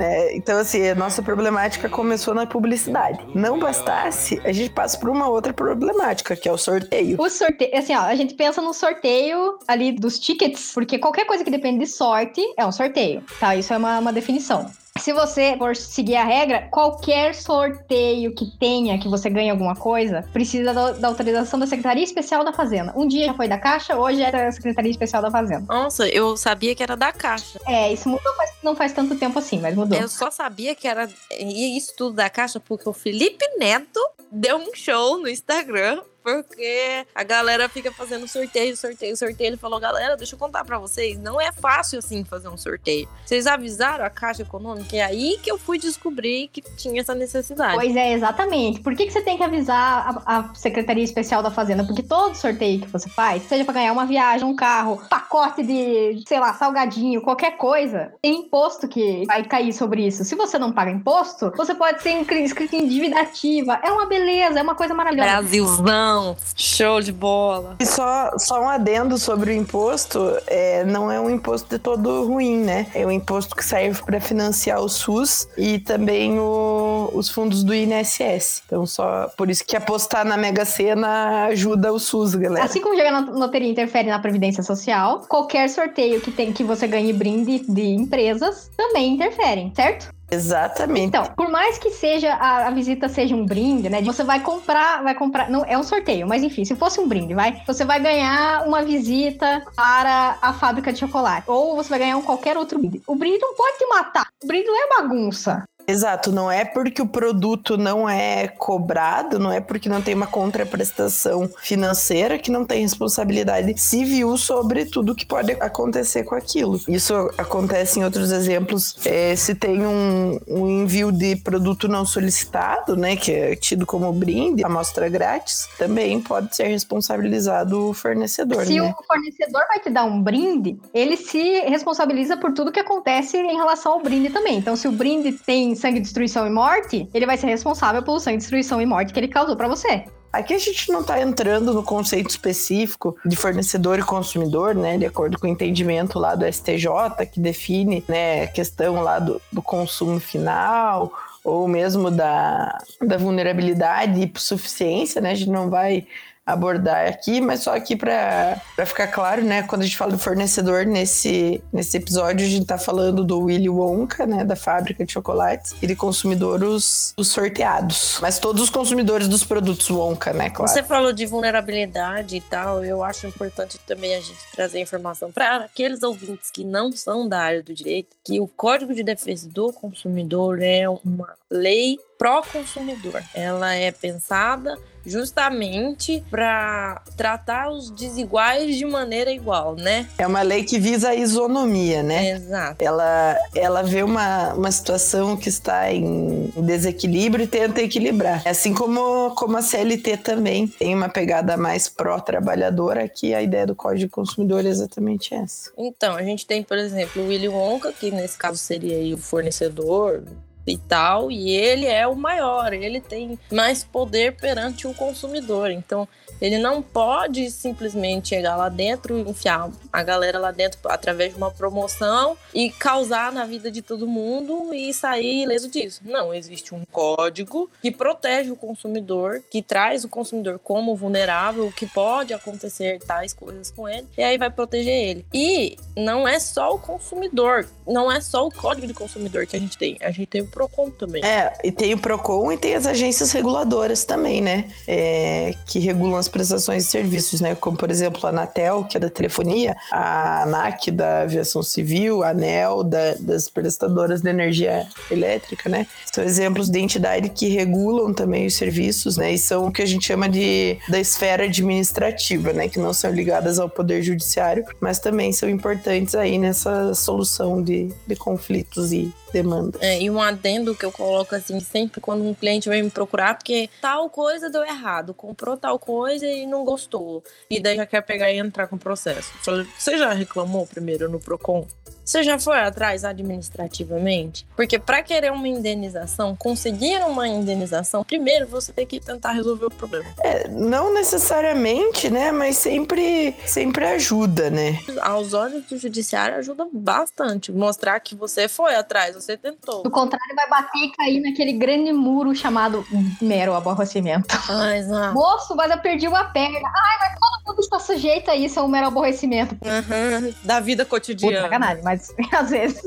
É, 0.00 0.36
então, 0.36 0.58
assim, 0.58 0.88
a 0.88 0.94
nossa 0.94 1.22
problemática 1.22 1.88
começou 1.88 2.34
na 2.34 2.46
publicidade. 2.46 3.18
Não 3.34 3.58
bastasse, 3.58 4.40
a 4.44 4.52
gente 4.52 4.70
passa 4.70 4.98
por 4.98 5.08
uma 5.08 5.28
outra 5.28 5.52
problemática, 5.52 6.34
que 6.34 6.48
é 6.48 6.52
o 6.52 6.58
sorteio. 6.58 7.16
O 7.20 7.30
sorteio, 7.30 7.76
assim, 7.76 7.94
ó, 7.94 8.00
a 8.00 8.14
gente 8.14 8.34
pensa 8.34 8.60
no 8.60 8.74
sorteio 8.74 9.58
ali 9.68 9.92
dos 9.92 10.18
tickets, 10.18 10.72
porque 10.74 10.98
qualquer 10.98 11.26
coisa 11.26 11.44
que 11.44 11.50
depende 11.50 11.78
de 11.78 11.86
sorte 11.86 12.42
é 12.56 12.66
um 12.66 12.72
sorteio, 12.72 13.22
tá? 13.38 13.54
Isso 13.54 13.72
é 13.72 13.76
uma, 13.76 13.98
uma 14.00 14.12
definição. 14.12 14.70
Se 14.98 15.12
você 15.12 15.56
for 15.56 15.74
seguir 15.76 16.16
a 16.16 16.24
regra, 16.24 16.68
qualquer 16.70 17.34
sorteio 17.34 18.34
que 18.34 18.44
tenha, 18.58 18.98
que 18.98 19.08
você 19.08 19.30
ganhe 19.30 19.48
alguma 19.50 19.74
coisa, 19.74 20.22
precisa 20.32 20.74
da, 20.74 20.90
da 20.92 21.08
autorização 21.08 21.58
da 21.58 21.66
Secretaria 21.66 22.02
Especial 22.04 22.44
da 22.44 22.52
Fazenda. 22.52 22.92
Um 22.96 23.06
dia 23.06 23.26
já 23.26 23.34
foi 23.34 23.48
da 23.48 23.56
Caixa, 23.56 23.96
hoje 23.96 24.20
é 24.20 24.30
da 24.30 24.50
Secretaria 24.52 24.90
Especial 24.90 25.22
da 25.22 25.30
Fazenda. 25.30 25.64
Nossa, 25.72 26.08
eu 26.08 26.36
sabia 26.36 26.74
que 26.74 26.82
era 26.82 26.96
da 26.96 27.12
Caixa. 27.12 27.58
É, 27.66 27.92
isso 27.92 28.08
mudou 28.08 28.34
faz- 28.34 28.52
não 28.62 28.76
faz 28.76 28.92
tanto 28.92 29.16
tempo 29.16 29.38
assim, 29.38 29.60
mas 29.60 29.74
mudou. 29.74 29.98
Eu 29.98 30.08
só 30.08 30.30
sabia 30.30 30.74
que 30.74 30.86
era 30.88 31.08
isso 31.40 31.92
tudo 31.96 32.16
da 32.16 32.28
Caixa 32.28 32.60
porque 32.60 32.88
o 32.88 32.92
Felipe 32.92 33.44
Neto 33.58 34.00
deu 34.30 34.56
um 34.58 34.74
show 34.74 35.18
no 35.18 35.28
Instagram 35.28 36.02
Porque 36.22 37.06
a 37.14 37.22
galera 37.22 37.68
fica 37.68 37.90
fazendo 37.92 38.26
sorteio, 38.28 38.76
sorteio, 38.76 39.16
sorteio. 39.16 39.48
Ele 39.48 39.56
falou, 39.56 39.80
galera, 39.80 40.16
deixa 40.16 40.34
eu 40.34 40.38
contar 40.38 40.64
pra 40.64 40.78
vocês, 40.78 41.18
não 41.18 41.40
é 41.40 41.50
fácil 41.52 41.98
assim 41.98 42.24
fazer 42.24 42.48
um 42.48 42.56
sorteio. 42.56 43.08
Vocês 43.24 43.46
avisaram 43.46 44.04
a 44.04 44.10
Caixa 44.10 44.42
Econômica? 44.42 44.96
É 44.96 45.02
aí 45.02 45.38
que 45.42 45.50
eu 45.50 45.58
fui 45.58 45.78
descobrir 45.78 46.48
que 46.48 46.62
tinha 46.76 47.00
essa 47.00 47.14
necessidade. 47.14 47.74
Pois 47.74 47.94
é, 47.96 48.12
exatamente. 48.12 48.80
Por 48.80 48.94
que, 48.94 49.06
que 49.06 49.12
você 49.12 49.22
tem 49.22 49.36
que 49.36 49.42
avisar 49.42 50.22
a, 50.24 50.38
a 50.38 50.54
Secretaria 50.54 51.04
Especial 51.04 51.42
da 51.42 51.50
Fazenda? 51.50 51.84
Porque 51.84 52.02
todo 52.02 52.34
sorteio 52.34 52.80
que 52.80 52.88
você 52.88 53.08
faz, 53.08 53.42
seja 53.44 53.64
pra 53.64 53.74
ganhar 53.74 53.92
uma 53.92 54.06
viagem, 54.06 54.46
um 54.46 54.54
carro, 54.54 55.00
pacote 55.08 55.62
de, 55.62 56.22
sei 56.26 56.38
lá, 56.38 56.54
salgadinho, 56.54 57.22
qualquer 57.22 57.56
coisa, 57.56 58.12
tem 58.20 58.40
imposto 58.40 58.88
que 58.88 59.24
vai 59.26 59.44
cair 59.44 59.72
sobre 59.72 60.06
isso. 60.06 60.24
Se 60.24 60.34
você 60.34 60.58
não 60.58 60.72
paga 60.72 60.90
imposto, 60.90 61.52
você 61.56 61.74
pode 61.74 62.02
ser 62.02 62.10
inscrito 62.10 62.76
em 62.76 62.86
dívida 62.86 63.20
ativa. 63.20 63.80
É 63.82 63.90
uma 63.90 64.06
beleza, 64.06 64.58
é 64.58 64.62
uma 64.62 64.74
coisa 64.74 64.94
maravilhosa. 64.94 65.30
Brasilzão, 65.30 66.09
show 66.56 67.00
de 67.00 67.12
bola. 67.12 67.76
E 67.80 67.86
só, 67.86 68.32
só 68.38 68.62
um 68.62 68.68
adendo 68.68 69.18
sobre 69.18 69.50
o 69.50 69.54
imposto, 69.54 70.36
é, 70.46 70.84
não 70.84 71.10
é 71.10 71.20
um 71.20 71.30
imposto 71.30 71.68
de 71.68 71.78
todo 71.78 72.24
ruim, 72.26 72.58
né? 72.58 72.86
É 72.94 73.06
um 73.06 73.10
imposto 73.10 73.54
que 73.54 73.64
serve 73.64 74.02
para 74.02 74.20
financiar 74.20 74.80
o 74.80 74.88
SUS 74.88 75.48
e 75.56 75.78
também 75.78 76.38
o, 76.38 77.10
os 77.12 77.28
fundos 77.28 77.62
do 77.64 77.74
INSS. 77.74 78.62
Então, 78.66 78.86
só 78.86 79.30
por 79.36 79.50
isso 79.50 79.64
que 79.64 79.76
apostar 79.76 80.24
na 80.24 80.36
Mega 80.36 80.64
Sena 80.64 81.46
ajuda 81.46 81.92
o 81.92 81.98
SUS, 81.98 82.34
galera. 82.34 82.64
Assim 82.64 82.80
como 82.80 82.96
jogar 82.96 83.12
na 83.12 83.30
loteria 83.30 83.68
interfere 83.68 84.08
na 84.08 84.18
Previdência 84.18 84.62
Social, 84.62 85.20
qualquer 85.28 85.68
sorteio 85.68 86.20
que 86.20 86.30
tem 86.30 86.52
que 86.52 86.64
você 86.64 86.86
ganhe 86.86 87.12
brinde 87.12 87.60
de 87.60 87.82
empresas 87.82 88.70
também 88.76 89.14
interferem, 89.14 89.72
certo? 89.74 90.10
Exatamente. 90.30 91.08
Então, 91.08 91.24
por 91.36 91.50
mais 91.50 91.78
que 91.78 91.90
seja 91.90 92.32
a, 92.34 92.68
a, 92.68 92.70
visita 92.70 93.08
seja 93.08 93.34
um 93.34 93.44
brinde, 93.44 93.88
né? 93.88 94.00
Você 94.02 94.22
vai 94.22 94.40
comprar, 94.40 95.02
vai 95.02 95.14
comprar, 95.14 95.50
não 95.50 95.64
é 95.64 95.76
um 95.76 95.82
sorteio, 95.82 96.26
mas 96.26 96.42
enfim, 96.42 96.64
se 96.64 96.76
fosse 96.76 97.00
um 97.00 97.08
brinde, 97.08 97.34
vai, 97.34 97.62
você 97.66 97.84
vai 97.84 97.98
ganhar 98.00 98.66
uma 98.66 98.82
visita 98.82 99.62
para 99.74 100.38
a 100.40 100.52
fábrica 100.52 100.92
de 100.92 101.00
chocolate 101.00 101.50
ou 101.50 101.74
você 101.74 101.88
vai 101.88 101.98
ganhar 101.98 102.16
um 102.16 102.22
qualquer 102.22 102.56
outro 102.56 102.78
brinde. 102.78 103.02
O 103.06 103.16
brinde 103.16 103.38
não 103.38 103.54
pode 103.54 103.78
te 103.78 103.86
matar. 103.86 104.26
O 104.42 104.46
brinde 104.46 104.66
não 104.66 104.76
é 104.76 104.88
bagunça. 105.00 105.64
Exato, 105.90 106.30
não 106.30 106.50
é 106.50 106.64
porque 106.64 107.02
o 107.02 107.06
produto 107.06 107.76
não 107.76 108.08
é 108.08 108.46
cobrado, 108.46 109.38
não 109.38 109.50
é 109.50 109.60
porque 109.60 109.88
não 109.88 110.00
tem 110.00 110.14
uma 110.14 110.26
contraprestação 110.26 111.50
financeira 111.62 112.38
que 112.38 112.50
não 112.50 112.64
tem 112.64 112.82
responsabilidade 112.82 113.78
civil 113.80 114.36
sobre 114.36 114.84
tudo 114.84 115.14
que 115.14 115.26
pode 115.26 115.52
acontecer 115.52 116.22
com 116.22 116.34
aquilo. 116.34 116.80
Isso 116.88 117.14
acontece 117.36 117.98
em 117.98 118.04
outros 118.04 118.30
exemplos. 118.30 118.96
É, 119.04 119.34
se 119.34 119.54
tem 119.54 119.84
um, 119.84 120.38
um, 120.46 120.82
envio 120.82 121.10
de 121.10 121.36
produto 121.36 121.88
não 121.88 122.06
solicitado, 122.06 122.96
né, 122.96 123.16
que 123.16 123.32
é 123.32 123.56
tido 123.56 123.84
como 123.84 124.12
brinde, 124.12 124.64
amostra 124.64 125.08
grátis, 125.08 125.68
também 125.76 126.20
pode 126.20 126.54
ser 126.54 126.64
responsabilizado 126.64 127.90
o 127.90 127.94
fornecedor. 127.94 128.64
Se 128.64 128.80
né? 128.80 128.94
o 128.96 129.04
fornecedor 129.04 129.62
vai 129.66 129.80
te 129.80 129.90
dar 129.90 130.04
um 130.04 130.22
brinde, 130.22 130.78
ele 130.94 131.16
se 131.16 131.60
responsabiliza 131.62 132.36
por 132.36 132.52
tudo 132.52 132.70
que 132.70 132.80
acontece 132.80 133.36
em 133.36 133.56
relação 133.56 133.92
ao 133.92 134.00
brinde 134.00 134.30
também. 134.30 134.56
Então, 134.58 134.76
se 134.76 134.86
o 134.86 134.92
brinde 134.92 135.32
tem 135.32 135.74
sangue, 135.80 136.00
destruição 136.00 136.46
e 136.46 136.50
morte, 136.50 137.08
ele 137.12 137.26
vai 137.26 137.36
ser 137.36 137.46
responsável 137.46 138.02
pelo 138.02 138.20
sangue, 138.20 138.38
destruição 138.38 138.80
e 138.80 138.86
morte 138.86 139.12
que 139.12 139.18
ele 139.18 139.28
causou 139.28 139.56
para 139.56 139.68
você. 139.68 140.04
Aqui 140.32 140.54
a 140.54 140.58
gente 140.58 140.92
não 140.92 141.00
está 141.00 141.20
entrando 141.20 141.74
no 141.74 141.82
conceito 141.82 142.30
específico 142.30 143.16
de 143.24 143.34
fornecedor 143.34 143.98
e 143.98 144.02
consumidor, 144.02 144.76
né? 144.76 144.96
De 144.96 145.04
acordo 145.04 145.36
com 145.36 145.46
o 145.48 145.50
entendimento 145.50 146.20
lá 146.20 146.36
do 146.36 146.46
STJ, 146.46 146.86
que 147.32 147.40
define 147.40 148.04
né, 148.06 148.44
a 148.44 148.46
questão 148.46 149.02
lá 149.02 149.18
do, 149.18 149.42
do 149.52 149.60
consumo 149.60 150.20
final, 150.20 151.12
ou 151.42 151.66
mesmo 151.66 152.12
da, 152.12 152.78
da 153.04 153.16
vulnerabilidade 153.16 154.22
e 154.22 154.32
suficiência, 154.38 155.20
né? 155.20 155.32
A 155.32 155.34
gente 155.34 155.50
não 155.50 155.68
vai 155.68 156.06
abordar 156.52 157.06
aqui, 157.06 157.40
mas 157.40 157.60
só 157.60 157.74
aqui 157.74 157.96
para 157.96 158.60
ficar 158.86 159.08
claro, 159.08 159.42
né? 159.42 159.62
Quando 159.62 159.82
a 159.82 159.84
gente 159.84 159.96
fala 159.96 160.12
do 160.12 160.18
fornecedor 160.18 160.84
nesse, 160.86 161.62
nesse 161.72 161.96
episódio, 161.96 162.46
a 162.46 162.48
gente 162.48 162.66
tá 162.66 162.78
falando 162.78 163.24
do 163.24 163.40
Willy 163.40 163.68
Wonka, 163.68 164.26
né? 164.26 164.44
Da 164.44 164.56
fábrica 164.56 165.04
de 165.04 165.12
chocolates 165.12 165.74
e 165.80 165.86
de 165.86 165.96
consumidor 165.96 166.62
os, 166.62 167.14
os 167.16 167.28
sorteados. 167.28 168.18
Mas 168.20 168.38
todos 168.38 168.62
os 168.62 168.70
consumidores 168.70 169.28
dos 169.28 169.44
produtos 169.44 169.88
Wonka, 169.90 170.32
né? 170.32 170.50
Claro. 170.50 170.70
Você 170.70 170.82
falou 170.82 171.12
de 171.12 171.26
vulnerabilidade 171.26 172.36
e 172.36 172.40
tal, 172.40 172.84
eu 172.84 173.02
acho 173.02 173.26
importante 173.26 173.78
também 173.86 174.14
a 174.14 174.20
gente 174.20 174.38
trazer 174.54 174.80
informação 174.80 175.30
para 175.30 175.56
aqueles 175.56 176.02
ouvintes 176.02 176.50
que 176.50 176.64
não 176.64 176.92
são 176.92 177.28
da 177.28 177.40
área 177.40 177.62
do 177.62 177.74
direito, 177.74 178.16
que 178.24 178.40
o 178.40 178.46
Código 178.46 178.94
de 178.94 179.02
Defesa 179.02 179.48
do 179.48 179.72
Consumidor 179.72 180.60
é 180.62 180.88
uma 180.88 181.34
lei 181.50 181.98
pró-consumidor. 182.18 183.22
Ela 183.34 183.74
é 183.74 183.90
pensada 183.90 184.78
justamente 185.04 186.22
para 186.30 187.02
tratar 187.16 187.70
os 187.70 187.90
desiguais 187.90 188.76
de 188.76 188.84
maneira 188.84 189.30
igual, 189.30 189.74
né? 189.74 190.08
É 190.18 190.26
uma 190.26 190.42
lei 190.42 190.64
que 190.64 190.78
visa 190.78 191.10
a 191.10 191.14
isonomia, 191.14 192.02
né? 192.02 192.30
Exato. 192.30 192.82
Ela, 192.84 193.36
ela 193.54 193.82
vê 193.82 194.02
uma, 194.02 194.54
uma 194.54 194.70
situação 194.70 195.36
que 195.36 195.48
está 195.48 195.92
em 195.92 196.52
desequilíbrio 196.56 197.44
e 197.44 197.48
tenta 197.48 197.82
equilibrar. 197.82 198.42
Assim 198.46 198.74
como, 198.74 199.34
como 199.34 199.56
a 199.56 199.62
CLT 199.62 200.18
também 200.18 200.66
tem 200.66 200.94
uma 200.94 201.08
pegada 201.08 201.56
mais 201.56 201.88
pró-trabalhadora, 201.88 203.08
que 203.08 203.34
a 203.34 203.42
ideia 203.42 203.66
do 203.66 203.74
Código 203.74 204.00
de 204.00 204.08
Consumidor 204.08 204.64
é 204.64 204.68
exatamente 204.68 205.34
essa. 205.34 205.70
Então, 205.76 206.14
a 206.16 206.22
gente 206.22 206.46
tem, 206.46 206.62
por 206.62 206.78
exemplo, 206.78 207.22
o 207.22 207.28
Willy 207.28 207.48
Wonka, 207.48 207.92
que 207.92 208.10
nesse 208.10 208.36
caso 208.36 208.58
seria 208.58 209.14
o 209.14 209.18
fornecedor 209.18 210.22
e 210.70 210.78
tal, 210.78 211.30
e 211.30 211.50
ele 211.50 211.86
é 211.86 212.06
o 212.06 212.14
maior, 212.14 212.72
ele 212.72 213.00
tem 213.00 213.38
mais 213.50 213.82
poder 213.84 214.36
perante 214.36 214.86
o 214.86 214.94
consumidor. 214.94 215.70
Então, 215.70 216.08
ele 216.40 216.58
não 216.58 216.80
pode 216.80 217.50
simplesmente 217.50 218.30
chegar 218.30 218.56
lá 218.56 218.68
dentro, 218.68 219.18
enfiar 219.18 219.70
a 219.92 220.02
galera 220.02 220.38
lá 220.38 220.50
dentro 220.50 220.80
através 220.84 221.32
de 221.32 221.36
uma 221.36 221.50
promoção 221.50 222.36
e 222.54 222.70
causar 222.70 223.30
na 223.30 223.44
vida 223.44 223.70
de 223.70 223.82
todo 223.82 224.06
mundo 224.06 224.72
e 224.72 224.92
sair 224.94 225.42
ileso 225.42 225.68
disso. 225.68 226.00
Não, 226.04 226.32
existe 226.32 226.74
um 226.74 226.84
código 226.90 227.70
que 227.82 227.90
protege 227.90 228.50
o 228.50 228.56
consumidor, 228.56 229.42
que 229.50 229.60
traz 229.60 230.04
o 230.04 230.08
consumidor 230.08 230.58
como 230.58 230.96
vulnerável, 230.96 231.70
que 231.72 231.86
pode 231.86 232.32
acontecer 232.32 232.98
tais 233.00 233.34
coisas 233.34 233.70
com 233.70 233.88
ele, 233.88 234.06
e 234.16 234.22
aí 234.22 234.38
vai 234.38 234.50
proteger 234.50 234.94
ele. 234.94 235.26
E 235.34 235.76
não 235.96 236.26
é 236.26 236.38
só 236.38 236.74
o 236.74 236.78
consumidor, 236.78 237.66
não 237.86 238.10
é 238.10 238.20
só 238.20 238.46
o 238.46 238.50
código 238.50 238.86
de 238.86 238.94
consumidor 238.94 239.46
que 239.46 239.56
a 239.56 239.60
gente 239.60 239.76
tem, 239.76 239.98
a 240.00 240.10
gente 240.10 240.26
tem 240.26 240.42
o 240.42 240.46
PROCON 240.60 240.90
também. 240.90 241.24
É, 241.24 241.52
e 241.64 241.72
tem 241.72 241.94
o 241.94 241.98
PROCON 241.98 242.52
e 242.52 242.58
tem 242.58 242.74
as 242.74 242.86
agências 242.86 243.32
reguladoras 243.32 244.04
também, 244.04 244.42
né? 244.42 244.66
É, 244.86 245.54
que 245.66 245.78
regulam 245.78 246.16
as 246.16 246.28
prestações 246.28 246.84
de 246.84 246.90
serviços, 246.90 247.40
né? 247.40 247.54
Como, 247.54 247.76
por 247.76 247.90
exemplo, 247.90 248.26
a 248.26 248.28
Anatel, 248.28 248.84
que 248.84 248.96
é 248.96 249.00
da 249.00 249.08
telefonia, 249.08 249.74
a 249.90 250.42
ANAC 250.42 250.90
da 250.90 251.22
aviação 251.22 251.62
civil, 251.62 252.22
a 252.22 252.30
ANEL 252.30 252.84
da, 252.84 253.14
das 253.18 253.48
prestadoras 253.48 254.20
de 254.20 254.28
energia 254.28 254.86
elétrica, 255.10 255.68
né? 255.70 255.86
São 256.12 256.22
exemplos 256.22 256.68
de 256.68 256.78
entidade 256.78 257.30
que 257.30 257.48
regulam 257.48 258.12
também 258.12 258.46
os 258.46 258.54
serviços, 258.54 259.16
né? 259.16 259.32
E 259.32 259.38
são 259.38 259.68
o 259.68 259.72
que 259.72 259.80
a 259.80 259.86
gente 259.86 260.06
chama 260.06 260.28
de 260.28 260.76
da 260.88 261.00
esfera 261.00 261.44
administrativa, 261.44 262.52
né? 262.52 262.68
Que 262.68 262.78
não 262.78 262.92
são 262.92 263.10
ligadas 263.10 263.58
ao 263.58 263.68
poder 263.68 264.02
judiciário, 264.02 264.64
mas 264.78 264.98
também 264.98 265.32
são 265.32 265.48
importantes 265.48 266.14
aí 266.14 266.38
nessa 266.38 266.92
solução 266.92 267.62
de, 267.62 267.90
de 268.06 268.16
conflitos 268.16 268.92
e 268.92 269.12
demandas. 269.32 269.80
É, 269.80 270.00
e 270.00 270.10
um 270.10 270.20
adendo 270.20 270.49
que 270.74 270.84
eu 270.84 270.92
coloco 270.92 271.34
assim, 271.34 271.60
sempre 271.60 272.00
quando 272.00 272.24
um 272.24 272.34
cliente 272.34 272.68
vem 272.68 272.82
me 272.82 272.90
procurar, 272.90 273.34
porque 273.36 273.68
tal 273.80 274.10
coisa 274.10 274.50
deu 274.50 274.64
errado, 274.64 275.14
comprou 275.14 275.56
tal 275.56 275.78
coisa 275.78 276.26
e 276.26 276.46
não 276.46 276.64
gostou. 276.64 277.22
E 277.48 277.60
daí 277.60 277.76
já 277.76 277.86
quer 277.86 278.00
pegar 278.02 278.30
e 278.32 278.38
entrar 278.38 278.66
com 278.66 278.76
o 278.76 278.78
processo. 278.78 279.32
Você 279.78 279.98
já 279.98 280.12
reclamou 280.12 280.66
primeiro 280.66 281.08
no 281.08 281.20
PROCON? 281.20 281.66
Você 282.10 282.24
já 282.24 282.40
foi 282.40 282.58
atrás 282.58 283.04
administrativamente? 283.04 284.44
Porque 284.56 284.80
para 284.80 285.00
querer 285.00 285.30
uma 285.30 285.46
indenização, 285.46 286.34
conseguir 286.34 287.00
uma 287.04 287.28
indenização, 287.28 288.02
primeiro 288.02 288.48
você 288.48 288.72
tem 288.72 288.84
que 288.84 288.98
tentar 288.98 289.30
resolver 289.30 289.66
o 289.66 289.70
problema. 289.70 290.06
É, 290.18 290.48
não 290.48 290.92
necessariamente, 290.92 292.10
né? 292.10 292.32
Mas 292.32 292.56
sempre, 292.56 293.32
sempre 293.46 293.84
ajuda, 293.86 294.50
né? 294.50 294.80
Aos 295.00 295.34
olhos 295.34 295.64
do 295.66 295.78
judiciário 295.78 296.34
ajuda 296.34 296.66
bastante. 296.72 297.52
Mostrar 297.52 298.00
que 298.00 298.16
você 298.16 298.48
foi 298.48 298.74
atrás, 298.74 299.14
você 299.14 299.36
tentou. 299.36 299.84
Do 299.84 299.90
contrário, 299.92 300.34
vai 300.34 300.48
bater 300.48 300.78
e 300.80 300.90
cair 300.90 301.20
naquele 301.20 301.52
grande 301.52 301.92
muro 301.92 302.34
chamado 302.34 302.84
mero 303.22 303.54
aborrecimento. 303.54 304.26
Ah, 304.48 304.76
exato. 304.76 305.14
Moço, 305.14 305.54
mas 305.54 305.70
eu 305.70 305.78
perdi 305.78 306.08
uma 306.08 306.24
perna. 306.24 306.58
Ai, 306.58 306.98
mas 307.02 307.20
todo 307.20 307.46
mundo 307.46 307.60
está 307.60 307.78
sujeito 307.78 308.32
a 308.32 308.34
isso, 308.34 308.58
é 308.58 308.62
um 308.62 308.68
mero 308.68 308.88
aborrecimento. 308.88 309.54
Uhum, 309.54 310.34
da 310.42 310.58
vida 310.58 310.84
cotidiana. 310.84 311.36
Puta, 311.36 311.48
sacanagem, 311.48 311.84
mas 311.84 311.99
às 312.32 312.50
vezes. 312.50 312.82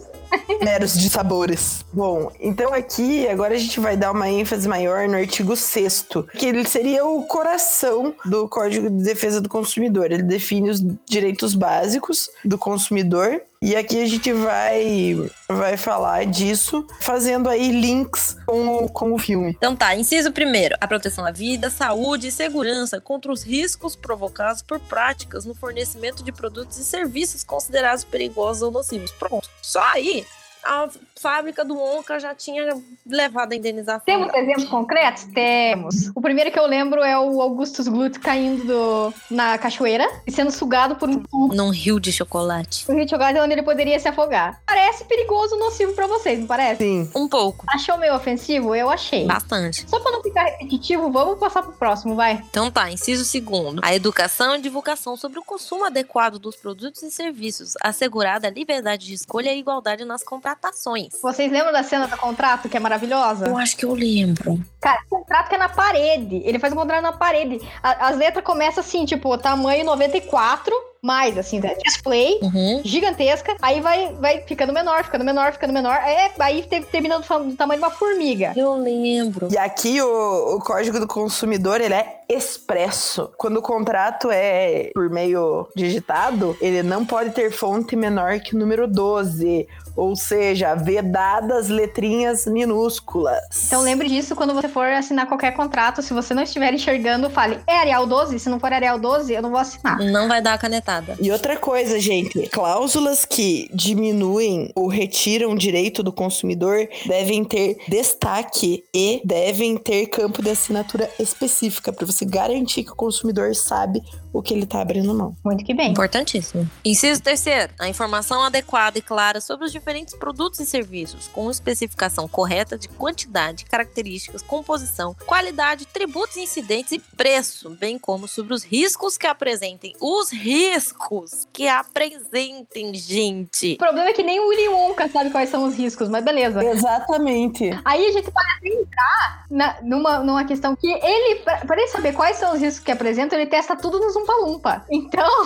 meros 0.62 0.98
de 0.98 1.10
sabores. 1.10 1.86
Bom, 1.94 2.32
então 2.40 2.74
aqui 2.74 3.28
agora 3.28 3.54
a 3.54 3.58
gente 3.58 3.80
vai 3.80 3.96
dar 3.96 4.12
uma 4.12 4.30
ênfase 4.30 4.68
maior 4.68 5.08
no 5.08 5.16
artigo 5.16 5.56
6 5.56 6.08
que 6.38 6.46
ele 6.46 6.66
seria 6.68 7.06
o 7.06 7.24
coração 7.24 8.14
do 8.26 8.48
Código 8.48 8.90
de 8.90 9.04
Defesa 9.04 9.40
do 9.40 9.50
Consumidor. 9.50 10.12
Ele 10.12 10.24
define 10.24 10.70
os 10.70 10.84
direitos 11.08 11.54
básicos 11.54 12.30
do 12.44 12.58
consumidor 12.58 13.42
e 13.66 13.78
aqui 13.78 14.04
a 14.04 14.06
gente 14.06 14.34
vai, 14.34 15.16
vai 15.48 15.78
falar 15.78 16.26
disso, 16.26 16.86
fazendo 17.00 17.48
aí 17.48 17.72
links 17.72 18.36
com, 18.46 18.90
com 18.90 19.14
o 19.14 19.18
filme. 19.18 19.52
Então 19.52 19.74
tá, 19.74 19.96
inciso 19.96 20.34
primeiro, 20.34 20.76
a 20.82 20.86
proteção 20.86 21.26
à 21.26 21.32
vida, 21.32 21.70
saúde 21.70 22.28
e 22.28 22.32
segurança 22.32 23.00
contra 23.00 23.32
os 23.32 23.42
riscos 23.42 23.96
provocados 23.96 24.62
por 24.62 24.82
práticas 24.82 25.46
no 25.46 25.56
fornecimento 25.56 26.26
de 26.26 26.34
produtos 26.34 26.78
e 26.78 26.84
serviços 26.84 27.42
considerados 27.42 28.04
perigosos 28.04 28.64
ou 28.64 28.70
nocivos. 28.72 29.12
Pronto. 29.12 29.50
Só 29.62 29.82
aí 29.94 30.26
a 30.66 30.90
fábrica 31.20 31.64
do 31.64 31.80
Onca 31.80 32.20
já 32.20 32.36
tinha 32.36 32.82
levado 33.06 33.54
a 33.54 33.56
indenização. 33.56 34.02
Temos 34.06 34.34
exemplos 34.34 34.66
concretos? 34.66 35.24
Temos. 35.26 36.12
O 36.16 36.22
primeiro 36.22 36.52
que 36.52 36.60
eu 36.60 36.66
lembro 36.66 37.02
é 37.02 37.18
o 37.18 37.42
Augustus 37.42 37.88
Glut 37.88 38.20
caindo 38.20 38.66
do, 38.66 39.14
na 39.30 39.58
cachoeira 39.58 40.06
e 40.28 40.32
sendo 40.32 40.52
sugado 40.52 40.96
por 40.96 41.10
um 41.10 41.24
tubo. 41.24 41.56
Num 41.56 41.70
rio 41.70 42.00
de 42.00 42.12
chocolate. 42.12 42.86
O 42.90 42.94
rio 42.94 43.06
de 43.06 43.12
chocolate 43.12 43.38
é 43.38 43.44
onde 43.44 43.54
ele 43.54 43.64
poderia 43.64 44.00
se 44.00 44.08
afogar. 44.08 44.62
Parece 44.66 45.06
perigoso, 45.06 45.58
nocivo 45.58 45.94
pra 45.94 46.08
vocês, 46.08 46.40
não 46.40 46.48
parece? 46.48 46.84
Sim. 46.84 47.10
Um 47.16 47.28
pouco. 47.28 47.66
Achou 47.70 47.98
meio 47.98 48.16
ofensivo? 48.16 48.76
Eu 48.76 48.90
achei. 48.90 49.26
Bastante. 49.26 49.90
Só 49.90 50.00
pra 50.00 50.12
não 50.12 50.22
ficar 50.22 50.44
repetitivo, 50.44 51.12
vamos 51.12 51.40
passar 51.40 51.64
pro 51.64 51.74
próximo, 51.74 52.16
vai. 52.16 52.44
Então 52.50 52.70
tá, 52.70 52.92
inciso 52.92 53.24
segundo. 53.24 53.82
A 53.84 53.94
educação 53.96 54.56
e 54.56 54.62
divulgação 54.62 55.16
sobre 55.16 55.40
o 55.40 55.44
consumo 55.44 55.86
adequado 55.86 56.38
dos 56.38 56.56
produtos 56.56 57.02
e 57.04 57.12
serviços, 57.12 57.74
assegurada 57.82 58.48
a 58.48 58.52
liberdade 58.52 59.06
de 59.06 59.14
escolha 59.14 59.54
e 59.54 59.60
igualdade 59.60 60.06
nas 60.06 60.24
contratações. 60.54 61.08
Vocês 61.22 61.52
lembram 61.52 61.72
da 61.72 61.84
cena 61.84 62.08
do 62.08 62.18
contrato, 62.18 62.70
que 62.70 62.78
é 62.78 62.80
maravilhosa? 62.80 63.48
Eu 63.48 63.58
acho 63.58 63.76
que 63.76 63.86
eu 63.86 63.94
lembro. 63.94 64.60
Cara, 64.80 65.00
o 65.10 65.18
contrato 65.18 65.50
que 65.50 65.56
é 65.56 65.58
na 65.58 65.70
parede. 65.70 66.42
Ele 66.46 66.60
faz 66.60 66.72
um 66.74 66.76
contrato 66.76 67.02
na 67.02 67.12
parede. 67.14 67.60
A- 67.82 68.08
as 68.10 68.18
letras 68.18 68.44
começam 68.44 68.82
assim, 68.82 69.06
tipo, 69.06 69.36
tamanho 69.38 69.84
94, 69.86 70.74
mais, 71.02 71.38
assim, 71.38 71.60
né? 71.60 71.76
display, 71.84 72.40
Uhum. 72.42 72.82
gigantesca. 72.84 73.56
Aí 73.62 73.82
vai, 73.82 74.14
vai 74.14 74.42
ficando 74.42 74.72
menor, 74.72 75.04
ficando 75.04 75.26
menor, 75.26 75.52
ficando 75.52 75.74
menor. 75.74 75.96
É, 75.96 76.32
aí 76.40 76.62
te- 76.64 76.82
termina 76.84 77.20
do, 77.20 77.40
do 77.44 77.56
tamanho 77.56 77.80
de 77.82 77.86
uma 77.86 77.92
formiga. 77.92 78.54
Eu 78.56 78.74
lembro. 78.76 79.50
E 79.52 79.58
aqui 79.58 80.02
o, 80.02 80.56
o 80.56 80.60
Código 80.60 81.00
do 81.00 81.08
Consumidor, 81.08 81.82
ele 81.82 81.94
é 81.94 82.22
expresso. 82.30 83.32
Quando 83.38 83.58
o 83.58 83.62
contrato 83.62 84.30
é 84.32 84.92
por 84.94 85.10
meio 85.10 85.68
digitado, 85.76 86.58
ele 86.62 86.84
não 86.84 87.06
pode 87.06 87.32
ter 87.32 87.52
fonte 87.52 87.96
menor 87.96 88.40
que 88.40 88.56
o 88.56 88.60
número 88.60 88.88
12. 88.88 89.68
Ou 89.96 90.16
seja, 90.16 90.74
vedadas 90.74 91.70
letrinhas 91.70 92.48
minúsculas. 92.48 93.44
Então 93.68 93.82
lembre 93.82 94.10
disso 94.10 94.36
quando 94.36 94.54
você 94.54 94.68
for 94.68 94.88
assinar 94.88 95.28
qualquer 95.28 95.52
contrato. 95.54 96.02
Se 96.02 96.14
você 96.14 96.34
não 96.34 96.44
estiver 96.44 96.74
enxergando, 96.74 97.30
fale, 97.30 97.60
é 97.68 97.78
Arial 97.78 98.08
12? 98.08 98.40
Se 98.40 98.50
não 98.50 98.60
for 98.60 98.74
Arial 98.74 98.98
12, 98.98 99.34
eu 99.34 99.42
não 99.42 99.52
vou 99.52 99.60
assinar. 99.60 100.00
Não 100.00 100.28
vai 100.28 100.42
dar 100.42 100.54
a 100.54 100.58
canetada. 100.58 101.16
E 101.22 101.32
outra 101.32 101.58
coisa, 101.58 102.00
gente, 102.00 102.50
cláusulas 102.50 103.24
que 103.26 103.70
diminuem 103.74 104.72
ou 104.76 104.88
retiram 104.88 105.52
o 105.52 105.58
direito 105.58 106.02
do 106.02 106.12
consumidor 106.12 106.88
devem 107.06 107.44
ter 107.44 107.78
destaque 107.88 108.84
e 108.94 109.22
devem 109.24 109.78
ter 109.78 110.08
campo 110.08 110.42
de 110.42 110.50
assinatura 110.50 111.10
específica 111.20 111.94
para 111.94 112.06
você 112.14 112.26
garantir 112.26 112.84
que 112.84 112.92
o 112.92 112.96
consumidor 112.96 113.54
sabe 113.56 114.02
o 114.32 114.42
que 114.42 114.54
ele 114.54 114.66
tá 114.66 114.82
abrindo 114.82 115.14
mão. 115.14 115.36
Muito 115.44 115.64
que 115.64 115.74
bem. 115.74 115.92
Importantíssimo. 115.92 116.68
Inciso 116.84 117.22
terceiro, 117.22 117.72
a 117.80 117.88
informação 117.88 118.42
adequada 118.44 118.98
e 118.98 119.02
clara 119.02 119.40
sobre 119.42 119.66
os 119.66 119.72
diferentes 119.72 120.16
produtos 120.16 120.60
e 120.60 120.66
serviços, 120.66 121.28
com 121.28 121.50
especificação 121.52 122.28
correta 122.28 122.78
de 122.78 122.88
quantidade, 122.88 123.66
características, 123.66 124.42
composição, 124.42 125.16
qualidade, 125.26 125.86
tributos 125.86 126.38
incidentes 126.38 126.92
e 126.94 127.00
preço, 127.00 127.70
bem 127.72 128.00
como 128.00 128.28
sobre 128.28 128.54
os 128.54 128.64
riscos 128.64 129.18
que 129.18 129.28
apresentem. 129.28 129.94
Os 130.02 130.32
riscos 130.32 131.48
que 131.54 131.68
apresentem, 131.68 132.94
gente. 132.96 133.74
O 133.74 133.78
problema 133.78 134.10
é 134.10 134.14
que 134.14 134.24
nem 134.24 134.40
o 134.40 134.48
Willy 134.48 134.70
Wonka 134.70 135.08
sabe 135.10 135.30
quais 135.30 135.50
são 135.50 135.66
os 135.68 135.76
riscos, 135.76 136.10
mas 136.10 136.24
beleza. 136.24 136.64
Exatamente. 136.64 137.70
Aí 137.86 138.06
a 138.08 138.12
gente 138.12 138.32
pode 138.32 138.48
até 138.58 138.70
entrar 138.70 139.46
na- 139.50 139.78
numa, 139.82 140.20
numa 140.24 140.46
questão 140.46 140.76
que 140.76 140.88
ele, 140.88 141.36
pra 141.42 141.76
ele 141.78 141.88
saber 142.04 142.14
quais 142.14 142.36
são 142.36 142.54
os 142.54 142.60
riscos 142.60 142.84
que 142.84 142.92
apresentam, 142.92 143.40
ele 143.40 143.50
testa 143.50 143.78
tudo 143.78 143.98
no 143.98 144.12
Zumpa 144.12 144.34
Lumpa. 144.34 144.86
Então, 144.92 145.46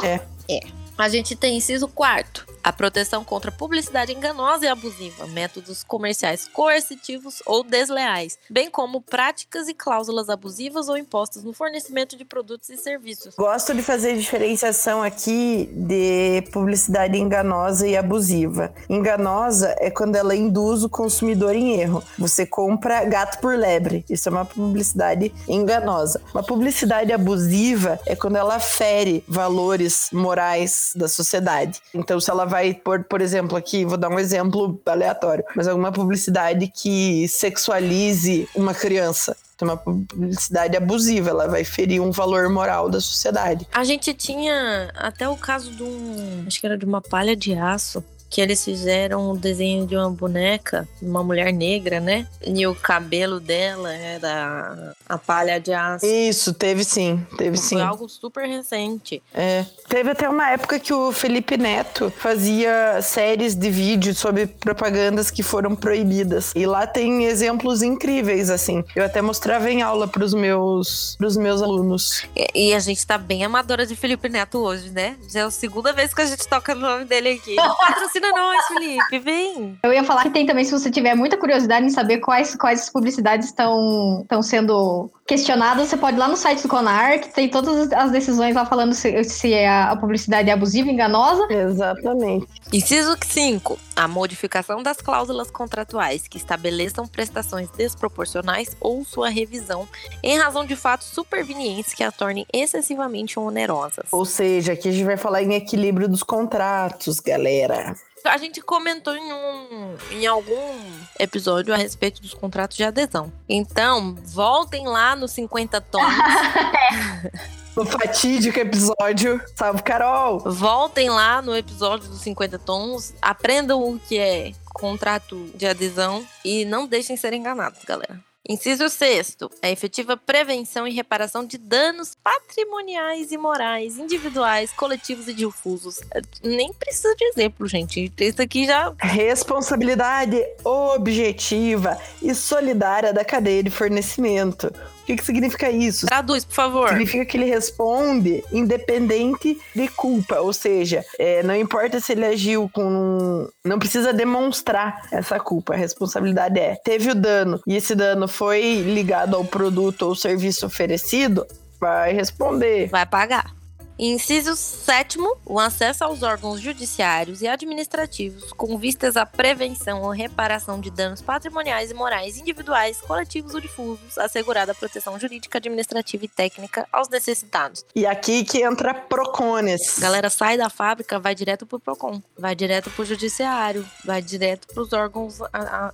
A 0.98 1.08
gente 1.08 1.36
tem 1.36 1.58
inciso 1.58 1.88
quarto. 1.88 2.48
A 2.68 2.74
proteção 2.74 3.24
contra 3.24 3.50
publicidade 3.50 4.12
enganosa 4.12 4.66
e 4.66 4.68
abusiva, 4.68 5.26
métodos 5.28 5.86
comerciais 5.86 6.50
coercitivos 6.50 7.42
ou 7.46 7.64
desleais, 7.64 8.38
bem 8.50 8.70
como 8.70 9.00
práticas 9.00 9.70
e 9.70 9.74
cláusulas 9.74 10.28
abusivas 10.28 10.90
ou 10.90 10.98
impostas 10.98 11.46
no 11.46 11.54
fornecimento 11.54 12.18
de 12.18 12.26
produtos 12.26 12.68
e 12.68 12.76
serviços. 12.76 13.36
Gosto 13.38 13.74
de 13.74 13.82
fazer 13.82 14.18
diferenciação 14.18 15.02
aqui 15.02 15.70
de 15.72 16.42
publicidade 16.52 17.18
enganosa 17.18 17.88
e 17.88 17.96
abusiva. 17.96 18.74
Enganosa 18.90 19.74
é 19.80 19.90
quando 19.90 20.18
ela 20.18 20.36
induz 20.36 20.84
o 20.84 20.90
consumidor 20.90 21.56
em 21.56 21.80
erro. 21.80 22.04
Você 22.20 22.46
compra 22.46 23.06
gato 23.06 23.40
por 23.40 23.58
lebre. 23.58 24.04
Isso 24.10 24.28
é 24.28 24.32
uma 24.34 24.44
publicidade 24.44 25.34
enganosa. 25.48 26.22
Uma 26.34 26.44
publicidade 26.44 27.14
abusiva 27.14 27.98
é 28.06 28.14
quando 28.14 28.36
ela 28.36 28.60
fere 28.60 29.24
valores 29.26 30.10
morais 30.12 30.92
da 30.98 31.08
sociedade. 31.08 31.80
Então, 31.94 32.20
se 32.20 32.30
ela 32.30 32.44
vai 32.44 32.57
pôr, 32.74 33.04
por 33.04 33.22
exemplo, 33.22 33.58
aqui, 33.58 33.86
vou 33.86 33.98
dar 33.98 34.10
um 34.10 34.20
exemplo 34.20 34.80
aleatório, 34.86 35.44
mas 35.56 35.68
alguma 35.68 35.92
publicidade 35.92 36.68
que 36.68 37.28
sexualize 37.28 38.48
uma 38.56 38.74
criança. 38.74 39.36
Então, 39.56 39.68
uma 39.68 39.78
publicidade 39.78 40.78
abusiva, 40.78 41.32
ela 41.32 41.48
vai 41.48 41.64
ferir 41.64 42.00
um 42.00 42.12
valor 42.12 42.48
moral 42.50 42.90
da 42.90 43.02
sociedade. 43.02 43.68
A 43.74 43.84
gente 43.84 44.14
tinha 44.14 44.92
até 44.96 45.28
o 45.28 45.36
caso 45.36 45.72
de 45.72 45.82
um. 45.82 46.44
Acho 46.46 46.60
que 46.60 46.66
era 46.68 46.78
de 46.78 46.86
uma 46.86 47.02
palha 47.02 47.36
de 47.36 47.56
aço. 47.56 48.04
Que 48.30 48.42
eles 48.42 48.62
fizeram 48.66 49.32
o 49.32 49.38
desenho 49.38 49.88
de 49.88 49.96
uma 49.96 50.10
boneca, 50.10 50.86
uma 51.02 51.24
mulher 51.24 51.54
negra, 51.54 52.02
né? 52.02 52.28
E 52.46 52.68
o 52.68 52.76
cabelo 52.76 53.40
dela 53.40 53.94
era 53.94 54.94
a 55.08 55.18
palha 55.18 55.62
de 55.62 55.72
aço. 55.72 56.06
Isso, 56.06 56.54
teve 56.54 56.84
sim, 56.84 57.26
teve 57.38 57.56
sim. 57.56 57.76
Foi 57.76 57.86
algo 57.86 58.10
super 58.10 58.46
recente. 58.46 59.24
É. 59.34 59.66
Teve 59.88 60.12
até 60.12 60.28
uma 60.28 60.50
época 60.50 60.80
que 60.80 60.94
o 60.94 61.12
Felipe 61.12 61.58
Neto 61.58 62.12
fazia 62.18 63.02
séries 63.02 63.56
de 63.56 63.70
vídeos 63.70 64.18
sobre 64.18 64.46
propagandas 64.48 65.32
que 65.32 65.42
foram 65.42 65.76
proibidas. 65.76 66.52
E 66.56 66.66
lá 66.66 66.86
tem 66.86 67.26
exemplos 67.26 67.82
incríveis, 67.82 68.50
assim. 68.50 68.84
Eu 68.96 69.06
até 69.06 69.22
mostrava 69.22 69.70
em 69.72 69.82
aula 69.82 70.08
pros 70.08 70.34
meus, 70.34 71.16
pros 71.18 71.38
meus 71.38 71.62
alunos. 71.62 72.26
E, 72.36 72.70
e 72.70 72.74
a 72.74 72.80
gente 72.80 73.06
tá 73.08 73.18
bem 73.18 73.46
amadora 73.46 73.86
de 73.86 73.96
Felipe 73.96 74.28
Neto 74.28 74.60
hoje, 74.60 74.90
né? 74.90 75.16
Já 75.30 75.42
é 75.42 75.44
a 75.44 75.52
segunda 75.52 75.94
vez 75.94 76.14
que 76.14 76.22
a 76.22 76.26
gente 76.26 76.46
toca 76.48 76.76
no 76.76 76.82
nome 76.82 77.06
dele 77.06 77.30
aqui. 77.30 77.56
Patrocina 77.56 78.32
nós, 78.32 78.66
Felipe, 78.68 79.20
vem. 79.20 79.80
eu 79.82 79.94
ia 79.94 80.04
falar 80.04 80.24
que 80.24 80.32
tem 80.32 80.46
também, 80.46 80.66
se 80.66 80.72
você 80.72 80.92
tiver 80.92 81.16
muita 81.16 81.38
curiosidade 81.38 81.86
em 81.86 81.90
saber 81.90 82.18
quais, 82.18 82.56
quais 82.56 82.90
publicidades 82.90 83.48
estão 83.48 84.22
estão 84.22 84.42
sendo 84.42 85.10
questionadas, 85.26 85.88
você 85.88 85.98
pode 85.98 86.16
ir 86.16 86.20
lá 86.20 86.28
no 86.28 86.38
site 86.38 86.62
do 86.62 86.70
Conar, 86.70 87.20
que 87.20 87.34
tem 87.34 87.50
todas 87.50 87.92
as 87.92 88.12
decisões 88.12 88.56
lá 88.56 88.66
falando 88.66 88.94
se, 88.94 89.24
se 89.24 89.54
a, 89.78 89.92
a 89.92 89.96
publicidade 89.96 90.50
abusiva, 90.50 90.90
enganosa. 90.90 91.48
Exatamente. 91.50 92.48
Inciso 92.72 93.16
5. 93.22 93.78
A 93.96 94.08
modificação 94.08 94.82
das 94.82 94.98
cláusulas 94.98 95.52
contratuais 95.52 96.28
que 96.28 96.38
estabeleçam 96.38 97.08
prestações 97.08 97.70
desproporcionais 97.70 98.76
ou 98.80 99.04
sua 99.06 99.30
revisão 99.30 99.88
em 100.24 100.38
razão 100.38 100.66
de 100.66 100.76
fatos 100.76 101.08
supervenientes 101.08 101.94
que 101.94 102.04
a 102.04 102.12
tornem 102.12 102.46
excessivamente 102.54 103.40
onerosas. 103.40 104.06
Ou 104.12 104.26
seja, 104.26 104.74
aqui 104.74 104.90
a 104.90 104.92
gente 104.92 105.06
vai 105.06 105.18
falar 105.18 105.44
em 105.44 105.54
equilíbrio 105.54 106.08
dos 106.08 106.24
contratos, 106.24 107.20
galera. 107.20 107.96
A 108.28 108.38
gente 108.38 108.62
comentou 108.62 109.16
em, 109.16 109.34
um, 109.34 109.96
em 110.12 110.28
algum 110.28 110.80
episódio 111.20 111.74
a 111.74 111.78
respeito 111.78 112.22
dos 112.22 112.34
contratos 112.34 112.78
de 112.78 112.84
adesão. 112.84 113.32
Então, 113.48 114.16
voltem 114.26 114.88
lá 114.88 115.16
nos 115.16 115.32
50 115.32 115.82
tons. 115.82 116.04
No 117.78 117.86
fatídico 117.86 118.58
episódio, 118.60 119.40
salve 119.56 119.84
Carol! 119.84 120.40
voltem 120.40 121.12
lá 121.12 121.44
no 121.44 121.56
episódio 121.56 122.10
dos 122.10 122.22
50 122.22 122.58
tons. 122.58 123.14
Aprendam 123.22 123.88
o 123.88 124.00
que 124.00 124.18
é 124.18 124.52
contrato 124.74 125.52
de 125.54 125.68
adesão 125.68 126.26
e 126.44 126.66
não 126.66 126.88
deixem 126.88 127.16
ser 127.16 127.34
enganados, 127.34 127.86
galera. 127.86 128.27
Inciso 128.50 128.88
sexto, 128.88 129.52
a 129.62 129.70
efetiva 129.70 130.16
prevenção 130.16 130.88
e 130.88 130.94
reparação 130.94 131.46
de 131.46 131.58
danos 131.58 132.16
patrimoniais 132.24 133.32
e 133.34 133.38
morais, 133.38 133.98
individuais, 133.98 134.72
coletivos 134.72 135.28
e 135.28 135.34
difusos. 135.34 136.00
Nem 136.42 136.72
precisa 136.72 137.14
de 137.16 137.26
exemplo, 137.26 137.68
gente. 137.68 138.12
Isso 138.18 138.42
aqui 138.42 138.66
já 138.66 138.94
Responsabilidade 139.00 140.42
objetiva 140.64 141.98
e 142.22 142.34
solidária 142.34 143.12
da 143.12 143.26
cadeia 143.26 143.62
de 143.62 143.70
fornecimento. 143.70 144.72
Que, 145.08 145.16
que 145.16 145.24
significa 145.24 145.72
isso? 145.72 146.06
Traduz, 146.06 146.44
por 146.44 146.54
favor. 146.54 146.90
Significa 146.90 147.26
que 147.26 147.38
ele 147.38 147.46
responde 147.46 148.44
independente 148.52 149.58
de 149.74 149.88
culpa, 149.88 150.42
ou 150.42 150.52
seja, 150.52 151.04
é, 151.18 151.42
não 151.44 151.56
importa 151.56 152.00
se 152.02 152.12
ele 152.12 152.26
agiu 152.26 152.70
com. 152.74 153.48
Não 153.64 153.80
precisa 153.80 154.12
demonstrar 154.12 155.08
essa 155.12 155.40
culpa, 155.40 155.74
a 155.74 155.78
responsabilidade 155.78 156.60
é: 156.60 156.76
teve 156.76 157.10
o 157.10 157.16
dano 157.16 157.62
e 157.66 157.76
esse 157.76 157.96
dano 157.96 158.28
foi 158.28 158.82
ligado 158.82 159.36
ao 159.36 159.46
produto 159.46 160.04
ou 160.04 160.16
serviço 160.16 160.66
oferecido, 160.66 161.48
vai 161.80 162.12
responder. 162.12 162.90
Vai 162.90 163.06
pagar. 163.06 163.56
Inciso 164.00 164.56
7. 164.56 165.18
O 165.44 165.60
acesso 165.60 166.04
aos 166.04 166.22
órgãos 166.22 166.62
judiciários 166.62 167.42
e 167.42 167.48
administrativos 167.48 168.52
com 168.54 168.78
vistas 168.78 169.18
à 169.18 169.26
prevenção 169.26 170.04
ou 170.04 170.12
reparação 170.12 170.80
de 170.80 170.92
danos 170.92 171.22
patrimoniais 171.22 171.90
e 171.90 171.94
morais 171.96 172.38
individuais, 172.38 173.02
coletivos 173.02 173.56
ou 173.56 173.60
difusos, 173.60 174.18
assegurada 174.18 174.72
a 174.72 174.76
proteção 174.76 175.20
jurídica, 175.20 175.58
administrativa 175.58 176.26
e 176.26 176.28
técnica 176.28 176.88
aos 176.92 177.10
necessitados. 177.10 177.84
E 177.96 178.06
aqui 178.06 178.44
que 178.44 178.62
entra 178.62 178.94
Procones. 178.94 179.98
Galera 179.98 180.30
sai 180.30 180.58
da 180.58 180.70
fábrica, 180.70 181.20
vai 181.20 181.34
direto 181.34 181.66
pro 181.66 181.80
Procon, 181.80 182.22
vai 182.38 182.56
direto 182.56 182.92
pro 182.92 183.06
judiciário, 183.06 183.84
vai 184.06 184.22
direto 184.22 184.68
pros 184.68 184.94
órgãos 184.94 185.40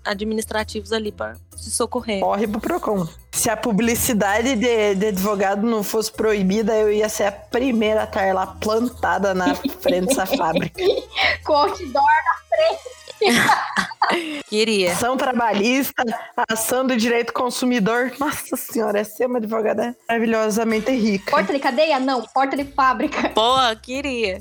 administrativos 0.04 0.92
ali 0.92 1.12
para 1.12 1.38
se 1.56 1.72
socorrer. 1.72 2.20
Corre 2.20 2.48
pro 2.48 2.60
Procon. 2.60 3.08
Se 3.32 3.50
a 3.50 3.58
publicidade 3.58 4.56
de, 4.56 4.96
de 4.96 5.08
advogado 5.08 5.66
não 5.66 5.84
fosse 5.84 6.12
proibida, 6.12 6.76
eu 6.76 6.92
ia 6.92 7.10
ser 7.10 7.24
a 7.24 7.32
primeira 7.32 7.93
a 8.02 8.04
estar 8.06 8.34
lá 8.34 8.48
plantada 8.48 9.34
na 9.34 9.56
frente 9.56 10.08
dessa 10.08 10.26
fábrica. 10.38 10.82
Com 11.46 11.54
outdoor 11.54 12.04
Queria. 14.48 14.94
Ação 14.94 15.18
trabalhista, 15.18 16.04
ação 16.50 16.86
do 16.86 16.96
direito 16.96 17.34
consumidor. 17.34 18.12
Nossa 18.20 18.56
senhora, 18.56 19.00
essa 19.00 19.24
é 19.24 19.28
uma 19.28 19.38
advogada 19.38 19.96
maravilhosamente 20.08 20.92
rica. 20.92 21.32
Porta 21.32 21.54
de 21.54 21.60
cadeia? 21.60 22.00
Não. 22.00 22.22
Porta 22.22 22.56
de 22.56 22.66
fábrica. 22.66 23.30
Boa, 23.30 23.76
queria. 23.76 24.40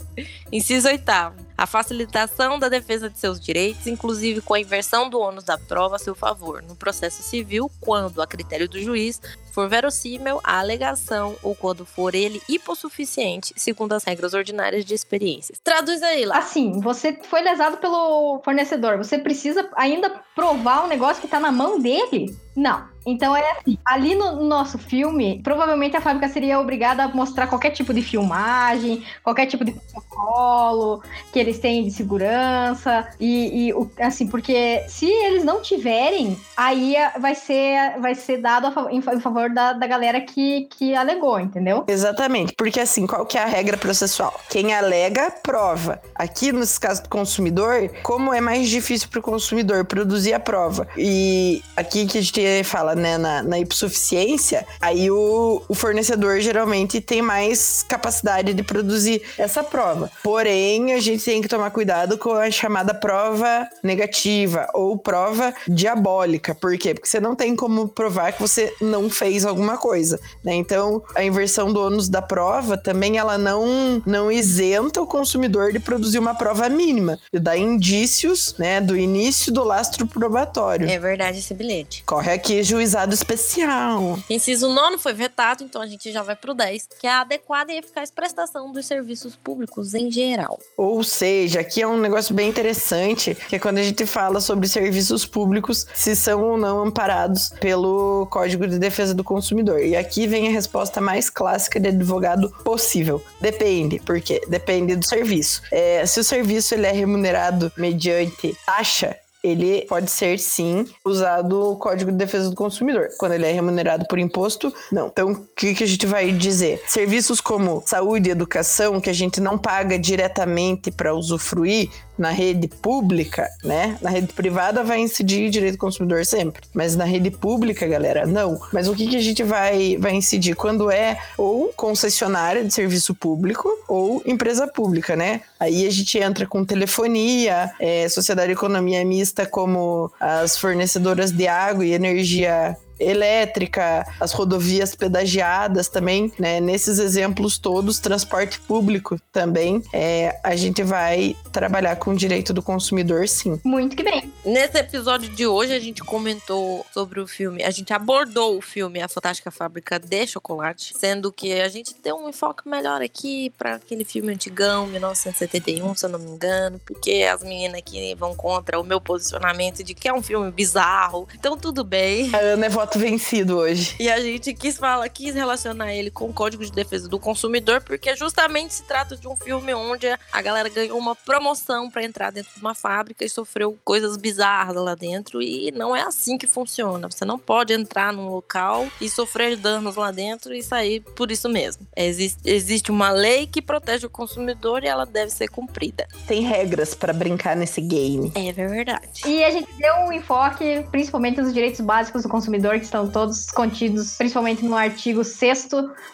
Inciso 0.51 0.89
oitavo. 0.89 1.37
A 1.57 1.67
facilitação 1.67 2.59
da 2.59 2.69
defesa 2.69 3.09
de 3.09 3.19
seus 3.19 3.39
direitos, 3.39 3.87
inclusive 3.87 4.41
com 4.41 4.55
a 4.55 4.61
inversão 4.61 5.09
do 5.09 5.21
ônus 5.21 5.45
da 5.45 5.57
prova 5.57 5.97
a 5.97 5.99
seu 5.99 6.15
favor, 6.15 6.63
no 6.63 6.75
processo 6.75 7.23
civil, 7.23 7.71
quando, 7.81 8.21
a 8.21 8.27
critério 8.27 8.69
do 8.69 8.81
juiz, 8.81 9.21
for 9.53 9.69
verossímil 9.69 10.41
a 10.43 10.59
alegação 10.59 11.37
ou 11.43 11.55
quando 11.55 11.85
for 11.85 12.15
ele 12.15 12.41
hipossuficiente, 12.49 13.53
segundo 13.57 13.93
as 13.93 14.03
regras 14.05 14.35
ordinárias 14.35 14.85
de 14.85 14.95
experiências. 14.95 15.59
Traduz 15.63 16.03
aí 16.03 16.25
lá. 16.25 16.39
Assim, 16.39 16.81
você 16.81 17.13
foi 17.25 17.43
lesado 17.43 17.77
pelo 17.77 18.41
fornecedor. 18.45 18.99
Você 18.99 19.19
precisa 19.19 19.69
ainda 19.77 20.11
provar 20.35 20.85
um 20.85 20.89
negócio 20.89 21.21
que 21.21 21.29
tá 21.29 21.39
na 21.39 21.53
mão 21.53 21.79
dele? 21.79 22.35
Não. 22.57 22.91
Então 23.05 23.35
é 23.37 23.51
assim. 23.53 23.79
Ali 23.85 24.15
no 24.15 24.45
nosso 24.45 24.79
filme, 24.79 25.41
provavelmente 25.43 25.97
a 25.97 26.01
fábrica 26.01 26.29
seria 26.29 26.61
obrigada 26.61 27.03
a 27.05 27.09
mostrar 27.09 27.47
qualquer 27.49 27.71
tipo 27.71 27.93
de 27.93 28.01
filmagem, 28.03 29.03
qualquer 29.25 29.47
tipo 29.47 29.65
de 29.65 29.73
protocolo 29.73 31.03
que 31.33 31.39
eles 31.39 31.59
têm 31.59 31.83
de 31.85 31.91
segurança. 31.91 33.09
E, 33.19 33.69
e, 33.69 33.75
o- 33.75 33.91
assim, 33.99 34.29
porque 34.29 34.85
se 34.89 35.07
eles 35.07 35.45
não 35.45 35.61
tiverem, 35.63 36.39
aí 36.57 36.95
é- 36.95 37.19
vai 37.19 37.35
ser, 37.35 37.99
vai 38.01 38.15
ser 38.15 38.37
dado 38.39 38.67
a 38.67 38.93
em 38.93 39.01
fa- 39.03 39.15
em 39.15 39.21
favor 39.43 39.51
da, 39.51 39.73
da 39.73 39.87
galera 39.87 40.21
que, 40.21 40.69
que 40.71 40.95
alegou, 40.95 41.39
entendeu? 41.41 41.85
Exatamente, 41.89 42.55
porque 42.55 42.81
assim, 42.81 43.07
qual 43.07 43.27
que 43.27 43.37
é 43.37 43.43
a 43.43 43.47
regra 43.47 43.77
processual? 43.77 44.39
Quem 44.49 44.75
alega, 44.75 45.31
prova. 45.43 46.01
Aqui, 46.15 46.53
nesse 46.53 46.79
caso 46.79 47.03
do 47.03 47.09
consumidor, 47.09 47.91
como 48.03 48.33
é 48.33 48.41
mais 48.41 48.69
difícil 48.69 49.09
para 49.09 49.21
o 49.21 49.23
consumidor 49.23 49.85
produzir 49.85 50.35
a 50.35 50.41
prova, 50.41 50.87
e 50.97 51.63
aqui 51.77 52.07
que 52.07 52.19
a 52.19 52.21
gente 52.21 52.65
fala, 52.65 52.95
né, 52.95 53.19
na, 53.19 53.43
na 53.43 53.59
hipossuficiência, 53.59 54.67
aí 54.81 55.11
o, 55.11 55.63
o 55.69 55.75
fornecedor 55.75 56.41
geralmente 56.41 57.01
tem 57.01 57.23
mais 57.23 57.83
capacidade 57.83 58.55
de 58.55 58.63
produzir 58.63 59.23
essa 59.39 59.63
prova. 59.63 60.11
Porém, 60.23 60.93
a 60.93 61.01
gente 61.01 61.25
tem 61.25 61.41
que 61.41 61.49
tomar 61.49 61.71
cuidado 61.71 62.19
com 62.19 62.35
a 62.35 62.51
chamada 62.51 62.95
prova 62.95 63.69
negativa 63.83 64.69
ou 64.75 64.97
prova 64.99 65.55
diabólica. 65.67 66.55
Por 66.55 66.77
quê? 66.77 66.95
Porque 66.95 67.09
você 67.09 67.21
não 67.21 67.35
tem 67.35 67.57
como 67.57 67.89
provar 67.89 68.33
que 68.33 68.41
você 68.41 68.73
não 68.81 69.09
fez 69.09 69.32
alguma 69.45 69.77
coisa, 69.77 70.21
né? 70.45 70.55
Então, 70.55 71.03
a 71.15 71.25
inversão 71.25 71.73
do 71.73 71.81
ônus 71.81 72.09
da 72.09 72.23
prova 72.23 72.77
também 72.77 73.19
ela 73.19 73.39
não 73.39 74.03
não 74.07 74.31
isenta 74.31 75.01
o 75.01 75.07
consumidor 75.07 75.73
de 75.73 75.81
produzir 75.81 76.19
uma 76.19 76.35
prova 76.35 76.69
mínima, 76.69 77.19
de 77.33 77.41
dar 77.41 77.57
indícios, 77.57 78.55
né, 78.59 78.81
do 78.81 78.97
início 78.97 79.53
do 79.53 79.65
lastro 79.65 80.07
probatório. 80.07 80.89
É 80.89 80.99
verdade 80.99 81.39
esse 81.39 81.55
bilhete. 81.55 82.03
Corre 82.05 82.33
aqui 82.33 82.63
juizado 82.63 83.15
especial. 83.15 84.19
Inciso 84.29 84.69
9 84.69 84.99
foi 84.99 85.13
vetado, 85.13 85.65
então 85.65 85.81
a 85.81 85.87
gente 85.87 86.13
já 86.13 86.23
vai 86.23 86.37
pro 86.37 86.55
10, 86.55 86.89
que 87.01 87.07
é 87.07 87.11
a 87.11 87.21
adequada 87.21 87.73
e 87.73 87.79
eficaz 87.79 88.11
prestação 88.11 88.73
dos 88.73 88.87
serviços 88.87 89.37
públicos 89.37 89.95
em 89.95 90.11
geral. 90.11 90.59
Ou 90.77 91.03
seja, 91.03 91.61
aqui 91.61 91.83
é 91.83 91.87
um 91.87 91.99
negócio 91.99 92.35
bem 92.35 92.49
interessante, 92.49 93.35
que 93.35 93.57
é 93.57 93.59
quando 93.59 93.79
a 93.79 93.83
gente 93.83 94.07
fala 94.07 94.41
sobre 94.41 94.69
serviços 94.69 95.25
públicos, 95.25 95.87
se 95.95 96.15
são 96.15 96.43
ou 96.43 96.57
não 96.57 96.83
amparados 96.83 97.51
pelo 97.61 98.27
Código 98.31 98.67
de 98.67 98.79
Defesa 98.79 99.15
do 99.15 99.22
Consumidor. 99.25 99.81
E 99.83 99.97
aqui 99.97 100.27
vem 100.27 100.49
a 100.49 100.51
resposta 100.51 101.01
mais 101.01 101.29
clássica 101.29 101.79
de 101.79 101.89
advogado 101.89 102.51
possível. 102.65 103.23
Depende, 103.41 104.01
porque 104.05 104.41
depende 104.49 104.97
do 104.97 105.05
serviço. 105.05 105.63
É, 105.71 106.05
se 106.07 106.21
o 106.21 106.25
serviço 106.25 106.75
ele 106.75 106.87
é 106.87 106.93
remunerado 106.93 107.73
mediante 107.77 108.57
taxa, 108.65 109.17
ele 109.43 109.85
pode 109.87 110.11
ser 110.11 110.39
sim 110.39 110.87
usado 111.05 111.73
o 111.73 111.77
Código 111.77 112.13
de 112.13 112.17
Defesa 112.17 112.49
do 112.49 112.55
Consumidor. 112.55 113.09
Quando 113.19 113.33
ele 113.33 113.47
é 113.47 113.53
remunerado 113.53 114.07
por 114.09 114.19
imposto, 114.19 114.73
não. 114.91 115.09
Então, 115.09 115.33
o 115.33 115.47
que, 115.57 115.75
que 115.75 115.85
a 115.85 115.87
gente 115.87 116.07
vai 116.07 116.31
dizer? 116.31 116.83
Serviços 116.87 117.41
como 117.41 117.83
saúde 117.85 118.29
e 118.29 118.33
educação, 118.33 119.01
que 119.01 119.11
a 119.11 119.15
gente 119.15 119.41
não 119.41 119.59
paga 119.59 119.99
diretamente 119.99 120.91
para 120.91 121.13
usufruir 121.13 121.91
na 122.23 122.31
rede 122.31 122.69
pública, 122.69 123.49
né? 123.65 123.99
Na 124.01 124.09
rede 124.09 124.33
privada 124.33 124.85
vai 124.85 125.01
incidir 125.01 125.51
direito 125.51 125.75
do 125.75 125.79
consumidor 125.79 126.25
sempre, 126.25 126.63
mas 126.73 126.95
na 126.95 127.05
rede 127.05 127.33
pública, 127.33 127.85
galera, 127.85 128.25
não. 128.25 128.61
Mas 128.73 128.87
o 128.87 128.95
que, 128.95 129.09
que 129.09 129.17
a 129.17 129.21
gente 129.21 129.43
vai, 129.43 129.97
vai 129.99 130.15
incidir? 130.15 130.55
Quando 130.55 130.89
é 130.89 131.19
ou 131.37 131.73
concessionária 131.75 132.65
de 132.65 132.73
serviço 132.73 133.13
público 133.13 133.69
ou 133.89 134.23
empresa 134.25 134.69
pública, 134.69 135.17
né? 135.17 135.41
Aí 135.59 135.85
a 135.85 135.91
gente 135.91 136.17
entra 136.17 136.47
com 136.47 136.65
telefonia, 136.65 137.73
é, 137.81 138.09
sociedade 138.09 138.49
de 138.49 138.53
economia 138.53 139.05
mista, 139.05 139.45
como 139.45 140.09
as 140.21 140.57
fornecedoras 140.57 141.33
de 141.33 141.49
água 141.49 141.85
e 141.85 141.93
energia 141.93 142.77
elétrica, 143.03 144.07
as 144.21 144.33
rodovias 144.33 144.95
pedagiadas 144.95 145.89
também, 145.89 146.33
né? 146.39 146.61
Nesses 146.61 146.99
exemplos 146.99 147.59
todos, 147.59 147.99
transporte 147.99 148.61
público 148.61 149.21
também, 149.33 149.83
é, 149.93 150.39
a 150.43 150.57
gente 150.57 150.83
vai 150.83 151.37
trabalhar 151.53 151.97
com 151.97 152.13
o 152.13 152.17
direito 152.17 152.53
do 152.53 152.63
consumidor, 152.63 153.29
sim. 153.29 153.61
Muito 153.65 153.97
que 153.97 154.03
bem. 154.03 154.32
Nesse 154.45 154.77
episódio 154.77 155.29
de 155.29 155.47
hoje, 155.47 155.73
a 155.73 155.79
gente 155.79 156.03
comentou 156.03 156.85
sobre 156.93 157.21
o 157.21 157.29
filme, 157.29 157.63
a 157.63 157.71
gente 157.71 157.93
abordou 157.93 158.59
o 158.59 158.61
filme 158.61 159.01
A 159.01 159.07
Fantástica 159.07 159.53
Fábrica 159.53 160.01
de 160.01 160.27
Chocolate, 160.27 160.95
sendo 160.99 161.31
que 161.31 161.53
a 161.61 161.69
gente 161.69 161.95
deu 162.03 162.17
um 162.17 162.29
enfoque 162.29 162.69
melhor 162.69 163.01
aqui 163.01 163.51
para 163.57 163.77
aquele 163.77 164.05
filme 164.05 164.33
antigão, 164.33 164.89
1971, 164.89 165.95
se 165.95 166.05
eu 166.05 166.11
não 166.11 166.19
me 166.19 166.29
engano, 166.29 166.81
porque 166.85 167.25
as 167.33 167.45
meninas 167.45 167.79
aqui 167.79 168.17
vão 168.17 168.35
contra 168.35 168.81
o 168.81 168.83
meu 168.83 169.01
posicionamento 169.01 169.85
de 169.85 169.95
que 169.95 170.09
é 170.09 170.13
um 170.13 170.21
filme 170.21 170.51
bizarro, 170.51 171.29
então 171.33 171.57
tudo 171.57 171.85
bem. 171.85 172.35
A 172.35 172.39
Ana 172.39 172.67
é 172.67 172.69
voto 172.69 172.99
vencido 172.99 173.59
hoje. 173.59 173.95
E 174.01 174.11
a 174.11 174.21
gente 174.21 174.53
quis 174.55 174.77
falar, 174.77 175.09
quis 175.09 175.37
relacionar 175.37 175.95
ele 175.95 176.11
com 176.11 176.29
o 176.29 176.33
Código 176.33 176.65
de 176.65 176.73
Defesa 176.73 177.09
do 177.09 177.21
Consumidor, 177.21 177.81
porque 177.81 178.17
justamente 178.17 178.75
se 178.75 178.83
trata 178.83 179.17
de 179.17 179.29
um 179.29 179.37
filme 179.37 179.73
onde 179.73 180.09
a 180.09 180.43
galera 180.43 180.69
ganhou 180.69 180.99
uma 180.99 181.15
promoção 181.15 181.89
para 181.89 182.03
entrar 182.03 182.33
dentro 182.33 182.53
de 182.53 182.61
uma 182.61 182.75
fábrica 182.75 183.25
e 183.25 183.29
sofreu 183.29 183.79
coisas 183.85 184.17
bizarras 184.17 184.32
lá 184.37 184.95
dentro. 184.95 185.43
E 185.43 185.71
não 185.73 185.95
é 185.95 186.03
assim 186.03 186.39
que 186.39 186.47
funciona. 186.47 187.09
Você 187.11 187.25
não 187.25 187.39
pode 187.39 187.73
entrar 187.73 188.13
num 188.13 188.29
local 188.29 188.87
e 189.01 189.09
sofrer 189.09 189.57
danos 189.57 189.97
lá 189.97 190.11
dentro 190.11 190.55
e 190.55 190.63
sair 190.63 191.01
por 191.01 191.31
isso 191.31 191.49
mesmo. 191.49 191.87
Existe, 191.97 192.41
existe 192.45 192.91
uma 192.91 193.11
lei 193.11 193.47
que 193.47 193.63
protege 193.63 194.07
o 194.07 194.11
consumidor 194.11 194.85
e 194.85 194.87
ela 194.87 195.05
deve 195.05 195.31
ser 195.31 195.49
cumprida. 195.49 196.07
Tem 196.27 196.43
regras 196.43 196.95
para 196.95 197.13
brincar 197.13 197.57
nesse 197.57 197.81
game. 197.81 198.33
É 198.35 198.53
verdade. 198.53 199.23
E 199.27 199.45
a 199.45 199.51
gente 199.51 199.69
deu 199.75 199.95
um 200.07 200.13
enfoque, 200.13 200.87
principalmente 200.91 201.41
nos 201.41 201.53
direitos 201.53 201.81
básicos 201.81 202.23
do 202.23 202.29
consumidor, 202.29 202.79
que 202.79 202.85
estão 202.85 203.09
todos 203.09 203.51
contidos, 203.51 204.17
principalmente 204.17 204.65
no 204.65 204.77
artigo 204.77 205.25
6 205.25 205.69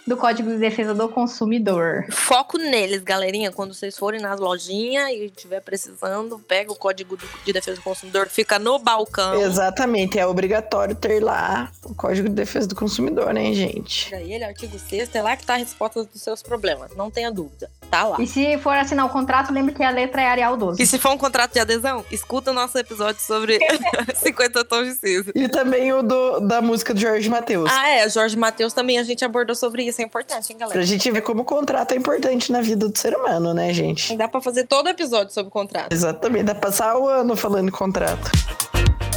do 0.07 0.17
Código 0.17 0.51
de 0.51 0.59
Defesa 0.59 0.95
do 0.95 1.09
Consumidor. 1.09 2.07
Foco 2.11 2.59
neles, 2.59 3.03
galerinha. 3.03 3.53
Quando 3.53 3.75
vocês 3.75 3.97
forem 3.97 4.21
nas 4.21 4.41
lojinhas 4.41 5.09
e 5.11 5.27
estiver 5.27 5.61
precisando, 5.61 6.39
pega 6.39 6.73
o 6.73 6.77
código 6.77 7.17
de 7.45 7.53
defesa 7.53 7.77
do 7.77 7.83
consumidor 7.83 8.08
consumidor 8.09 8.29
fica 8.29 8.59
no 8.59 8.79
balcão. 8.79 9.35
Exatamente, 9.43 10.19
é 10.19 10.27
obrigatório 10.27 10.95
ter 10.95 11.23
lá 11.23 11.71
o 11.85 11.95
Código 11.95 12.29
de 12.29 12.35
Defesa 12.35 12.67
do 12.67 12.75
Consumidor, 12.75 13.33
né, 13.33 13.53
gente? 13.53 14.09
Pra 14.09 14.21
ele, 14.21 14.45
artigo 14.45 14.79
6 14.79 15.15
é 15.15 15.23
lá 15.23 15.37
que 15.37 15.45
tá 15.45 15.55
a 15.55 15.57
resposta 15.59 16.05
dos 16.05 16.23
seus 16.23 16.43
problemas. 16.43 16.91
Não 16.97 17.11
tenha 17.11 17.31
dúvida. 17.31 17.71
Tá 17.91 18.05
lá. 18.05 18.17
E 18.21 18.27
se 18.27 18.59
for 18.59 18.75
assinar 18.77 19.07
o 19.07 19.09
contrato, 19.09 19.53
lembre 19.53 19.75
que 19.75 19.83
a 19.83 19.91
letra 19.91 20.21
é 20.23 20.27
Arial 20.27 20.57
12. 20.57 20.83
E 20.83 20.87
se 20.87 20.99
for 20.99 21.11
um 21.11 21.19
contrato 21.19 21.53
de 21.55 21.61
adesão, 21.61 22.05
escuta 22.11 22.51
o 22.51 22.55
nosso 22.55 22.77
episódio 22.79 23.21
sobre 23.23 23.59
50 24.17 24.65
tons 24.65 24.87
de 24.89 24.95
cinza. 24.95 25.33
E 25.35 25.49
também 25.49 25.93
o 25.93 26.03
do, 26.03 26.41
da 26.41 26.61
música 26.61 26.93
do 26.93 27.01
Jorge 27.01 27.29
Matheus. 27.31 27.71
Ah, 27.73 27.89
é. 27.89 28.09
Jorge 28.09 28.37
Matheus 28.37 28.73
também 28.75 28.99
a 28.99 29.03
gente 29.03 29.25
abordou 29.25 29.57
sobre 29.57 29.85
isso. 29.85 30.01
É 30.03 30.05
importante, 30.05 30.51
hein, 30.53 30.59
Pra 30.59 30.67
galera? 30.67 30.83
gente 30.87 31.11
ver 31.11 31.23
como 31.23 31.43
o 31.43 31.45
contrato 31.45 31.93
é 31.93 31.97
importante 31.97 32.53
na 32.53 32.61
vida 32.61 32.89
do 32.89 32.99
ser 32.99 33.15
humano, 33.17 33.55
né, 33.55 33.73
gente? 33.73 34.15
Dá 34.17 34.29
pra 34.29 34.41
fazer 34.41 34.67
todo 34.67 34.89
episódio 34.89 35.33
sobre 35.33 35.51
contrato. 35.51 35.93
Exatamente, 35.93 36.45
dá 36.45 36.55
pra 36.55 36.69
passar 36.69 36.97
o 36.99 37.09
ano 37.09 37.37
falando 37.37 37.67
de 37.67 37.73
contrato. 37.99 38.31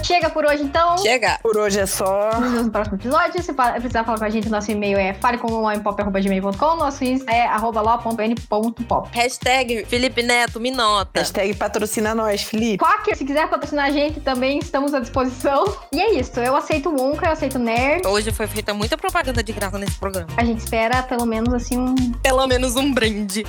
Chega 0.03 0.29
por 0.31 0.45
hoje, 0.45 0.63
então. 0.63 0.97
Chega. 0.97 1.39
Por 1.41 1.55
hoje 1.55 1.79
é 1.79 1.85
só. 1.85 2.31
Nos 2.33 2.51
vemos 2.51 2.65
no 2.65 2.71
próximo 2.71 2.97
episódio. 2.97 3.41
Se 3.41 3.53
precisar 3.53 4.03
falar 4.03 4.17
com 4.17 4.25
a 4.25 4.29
gente, 4.29 4.49
nosso 4.49 4.71
e-mail 4.71 4.97
é 4.97 5.13
falecommopop.gmail.com, 5.13 6.75
nosso 6.75 7.03
Insta 7.03 7.31
é 7.31 7.45
arroba 7.45 7.81
lo.n.pop. 7.81 9.09
Hashtag 9.13 9.85
Felipe 9.85 10.23
Neto, 10.23 10.59
me 10.59 10.71
nota. 10.71 11.19
Hashtag 11.19 11.53
patrocina 11.53 12.15
nós, 12.15 12.41
Felipe. 12.41 12.83
Quacker, 12.83 13.15
se 13.15 13.23
quiser 13.23 13.47
patrocinar 13.47 13.85
a 13.85 13.91
gente, 13.91 14.19
também 14.19 14.57
estamos 14.57 14.93
à 14.93 14.99
disposição. 14.99 15.65
E 15.93 16.01
é 16.01 16.15
isso. 16.15 16.37
Eu 16.39 16.55
aceito 16.55 16.89
o 16.89 16.99
Wonka, 16.99 17.27
eu 17.27 17.31
aceito 17.31 17.55
o 17.55 17.59
Nerd. 17.59 18.05
Hoje 18.05 18.31
foi 18.31 18.47
feita 18.47 18.73
muita 18.73 18.97
propaganda 18.97 19.43
de 19.43 19.53
graça 19.53 19.77
nesse 19.77 19.97
programa. 19.97 20.27
A 20.35 20.43
gente 20.43 20.59
espera 20.59 21.03
pelo 21.03 21.25
menos 21.25 21.53
assim 21.53 21.77
um. 21.77 21.95
Pelo 22.23 22.45
menos 22.47 22.75
um 22.75 22.91
brinde. 22.91 23.45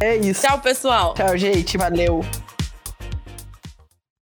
É. 0.00 0.06
É 0.06 0.16
isso. 0.16 0.42
Tchau, 0.42 0.58
pessoal. 0.58 1.14
Tchau, 1.14 1.36
gente. 1.36 1.76
Valeu. 1.76 2.24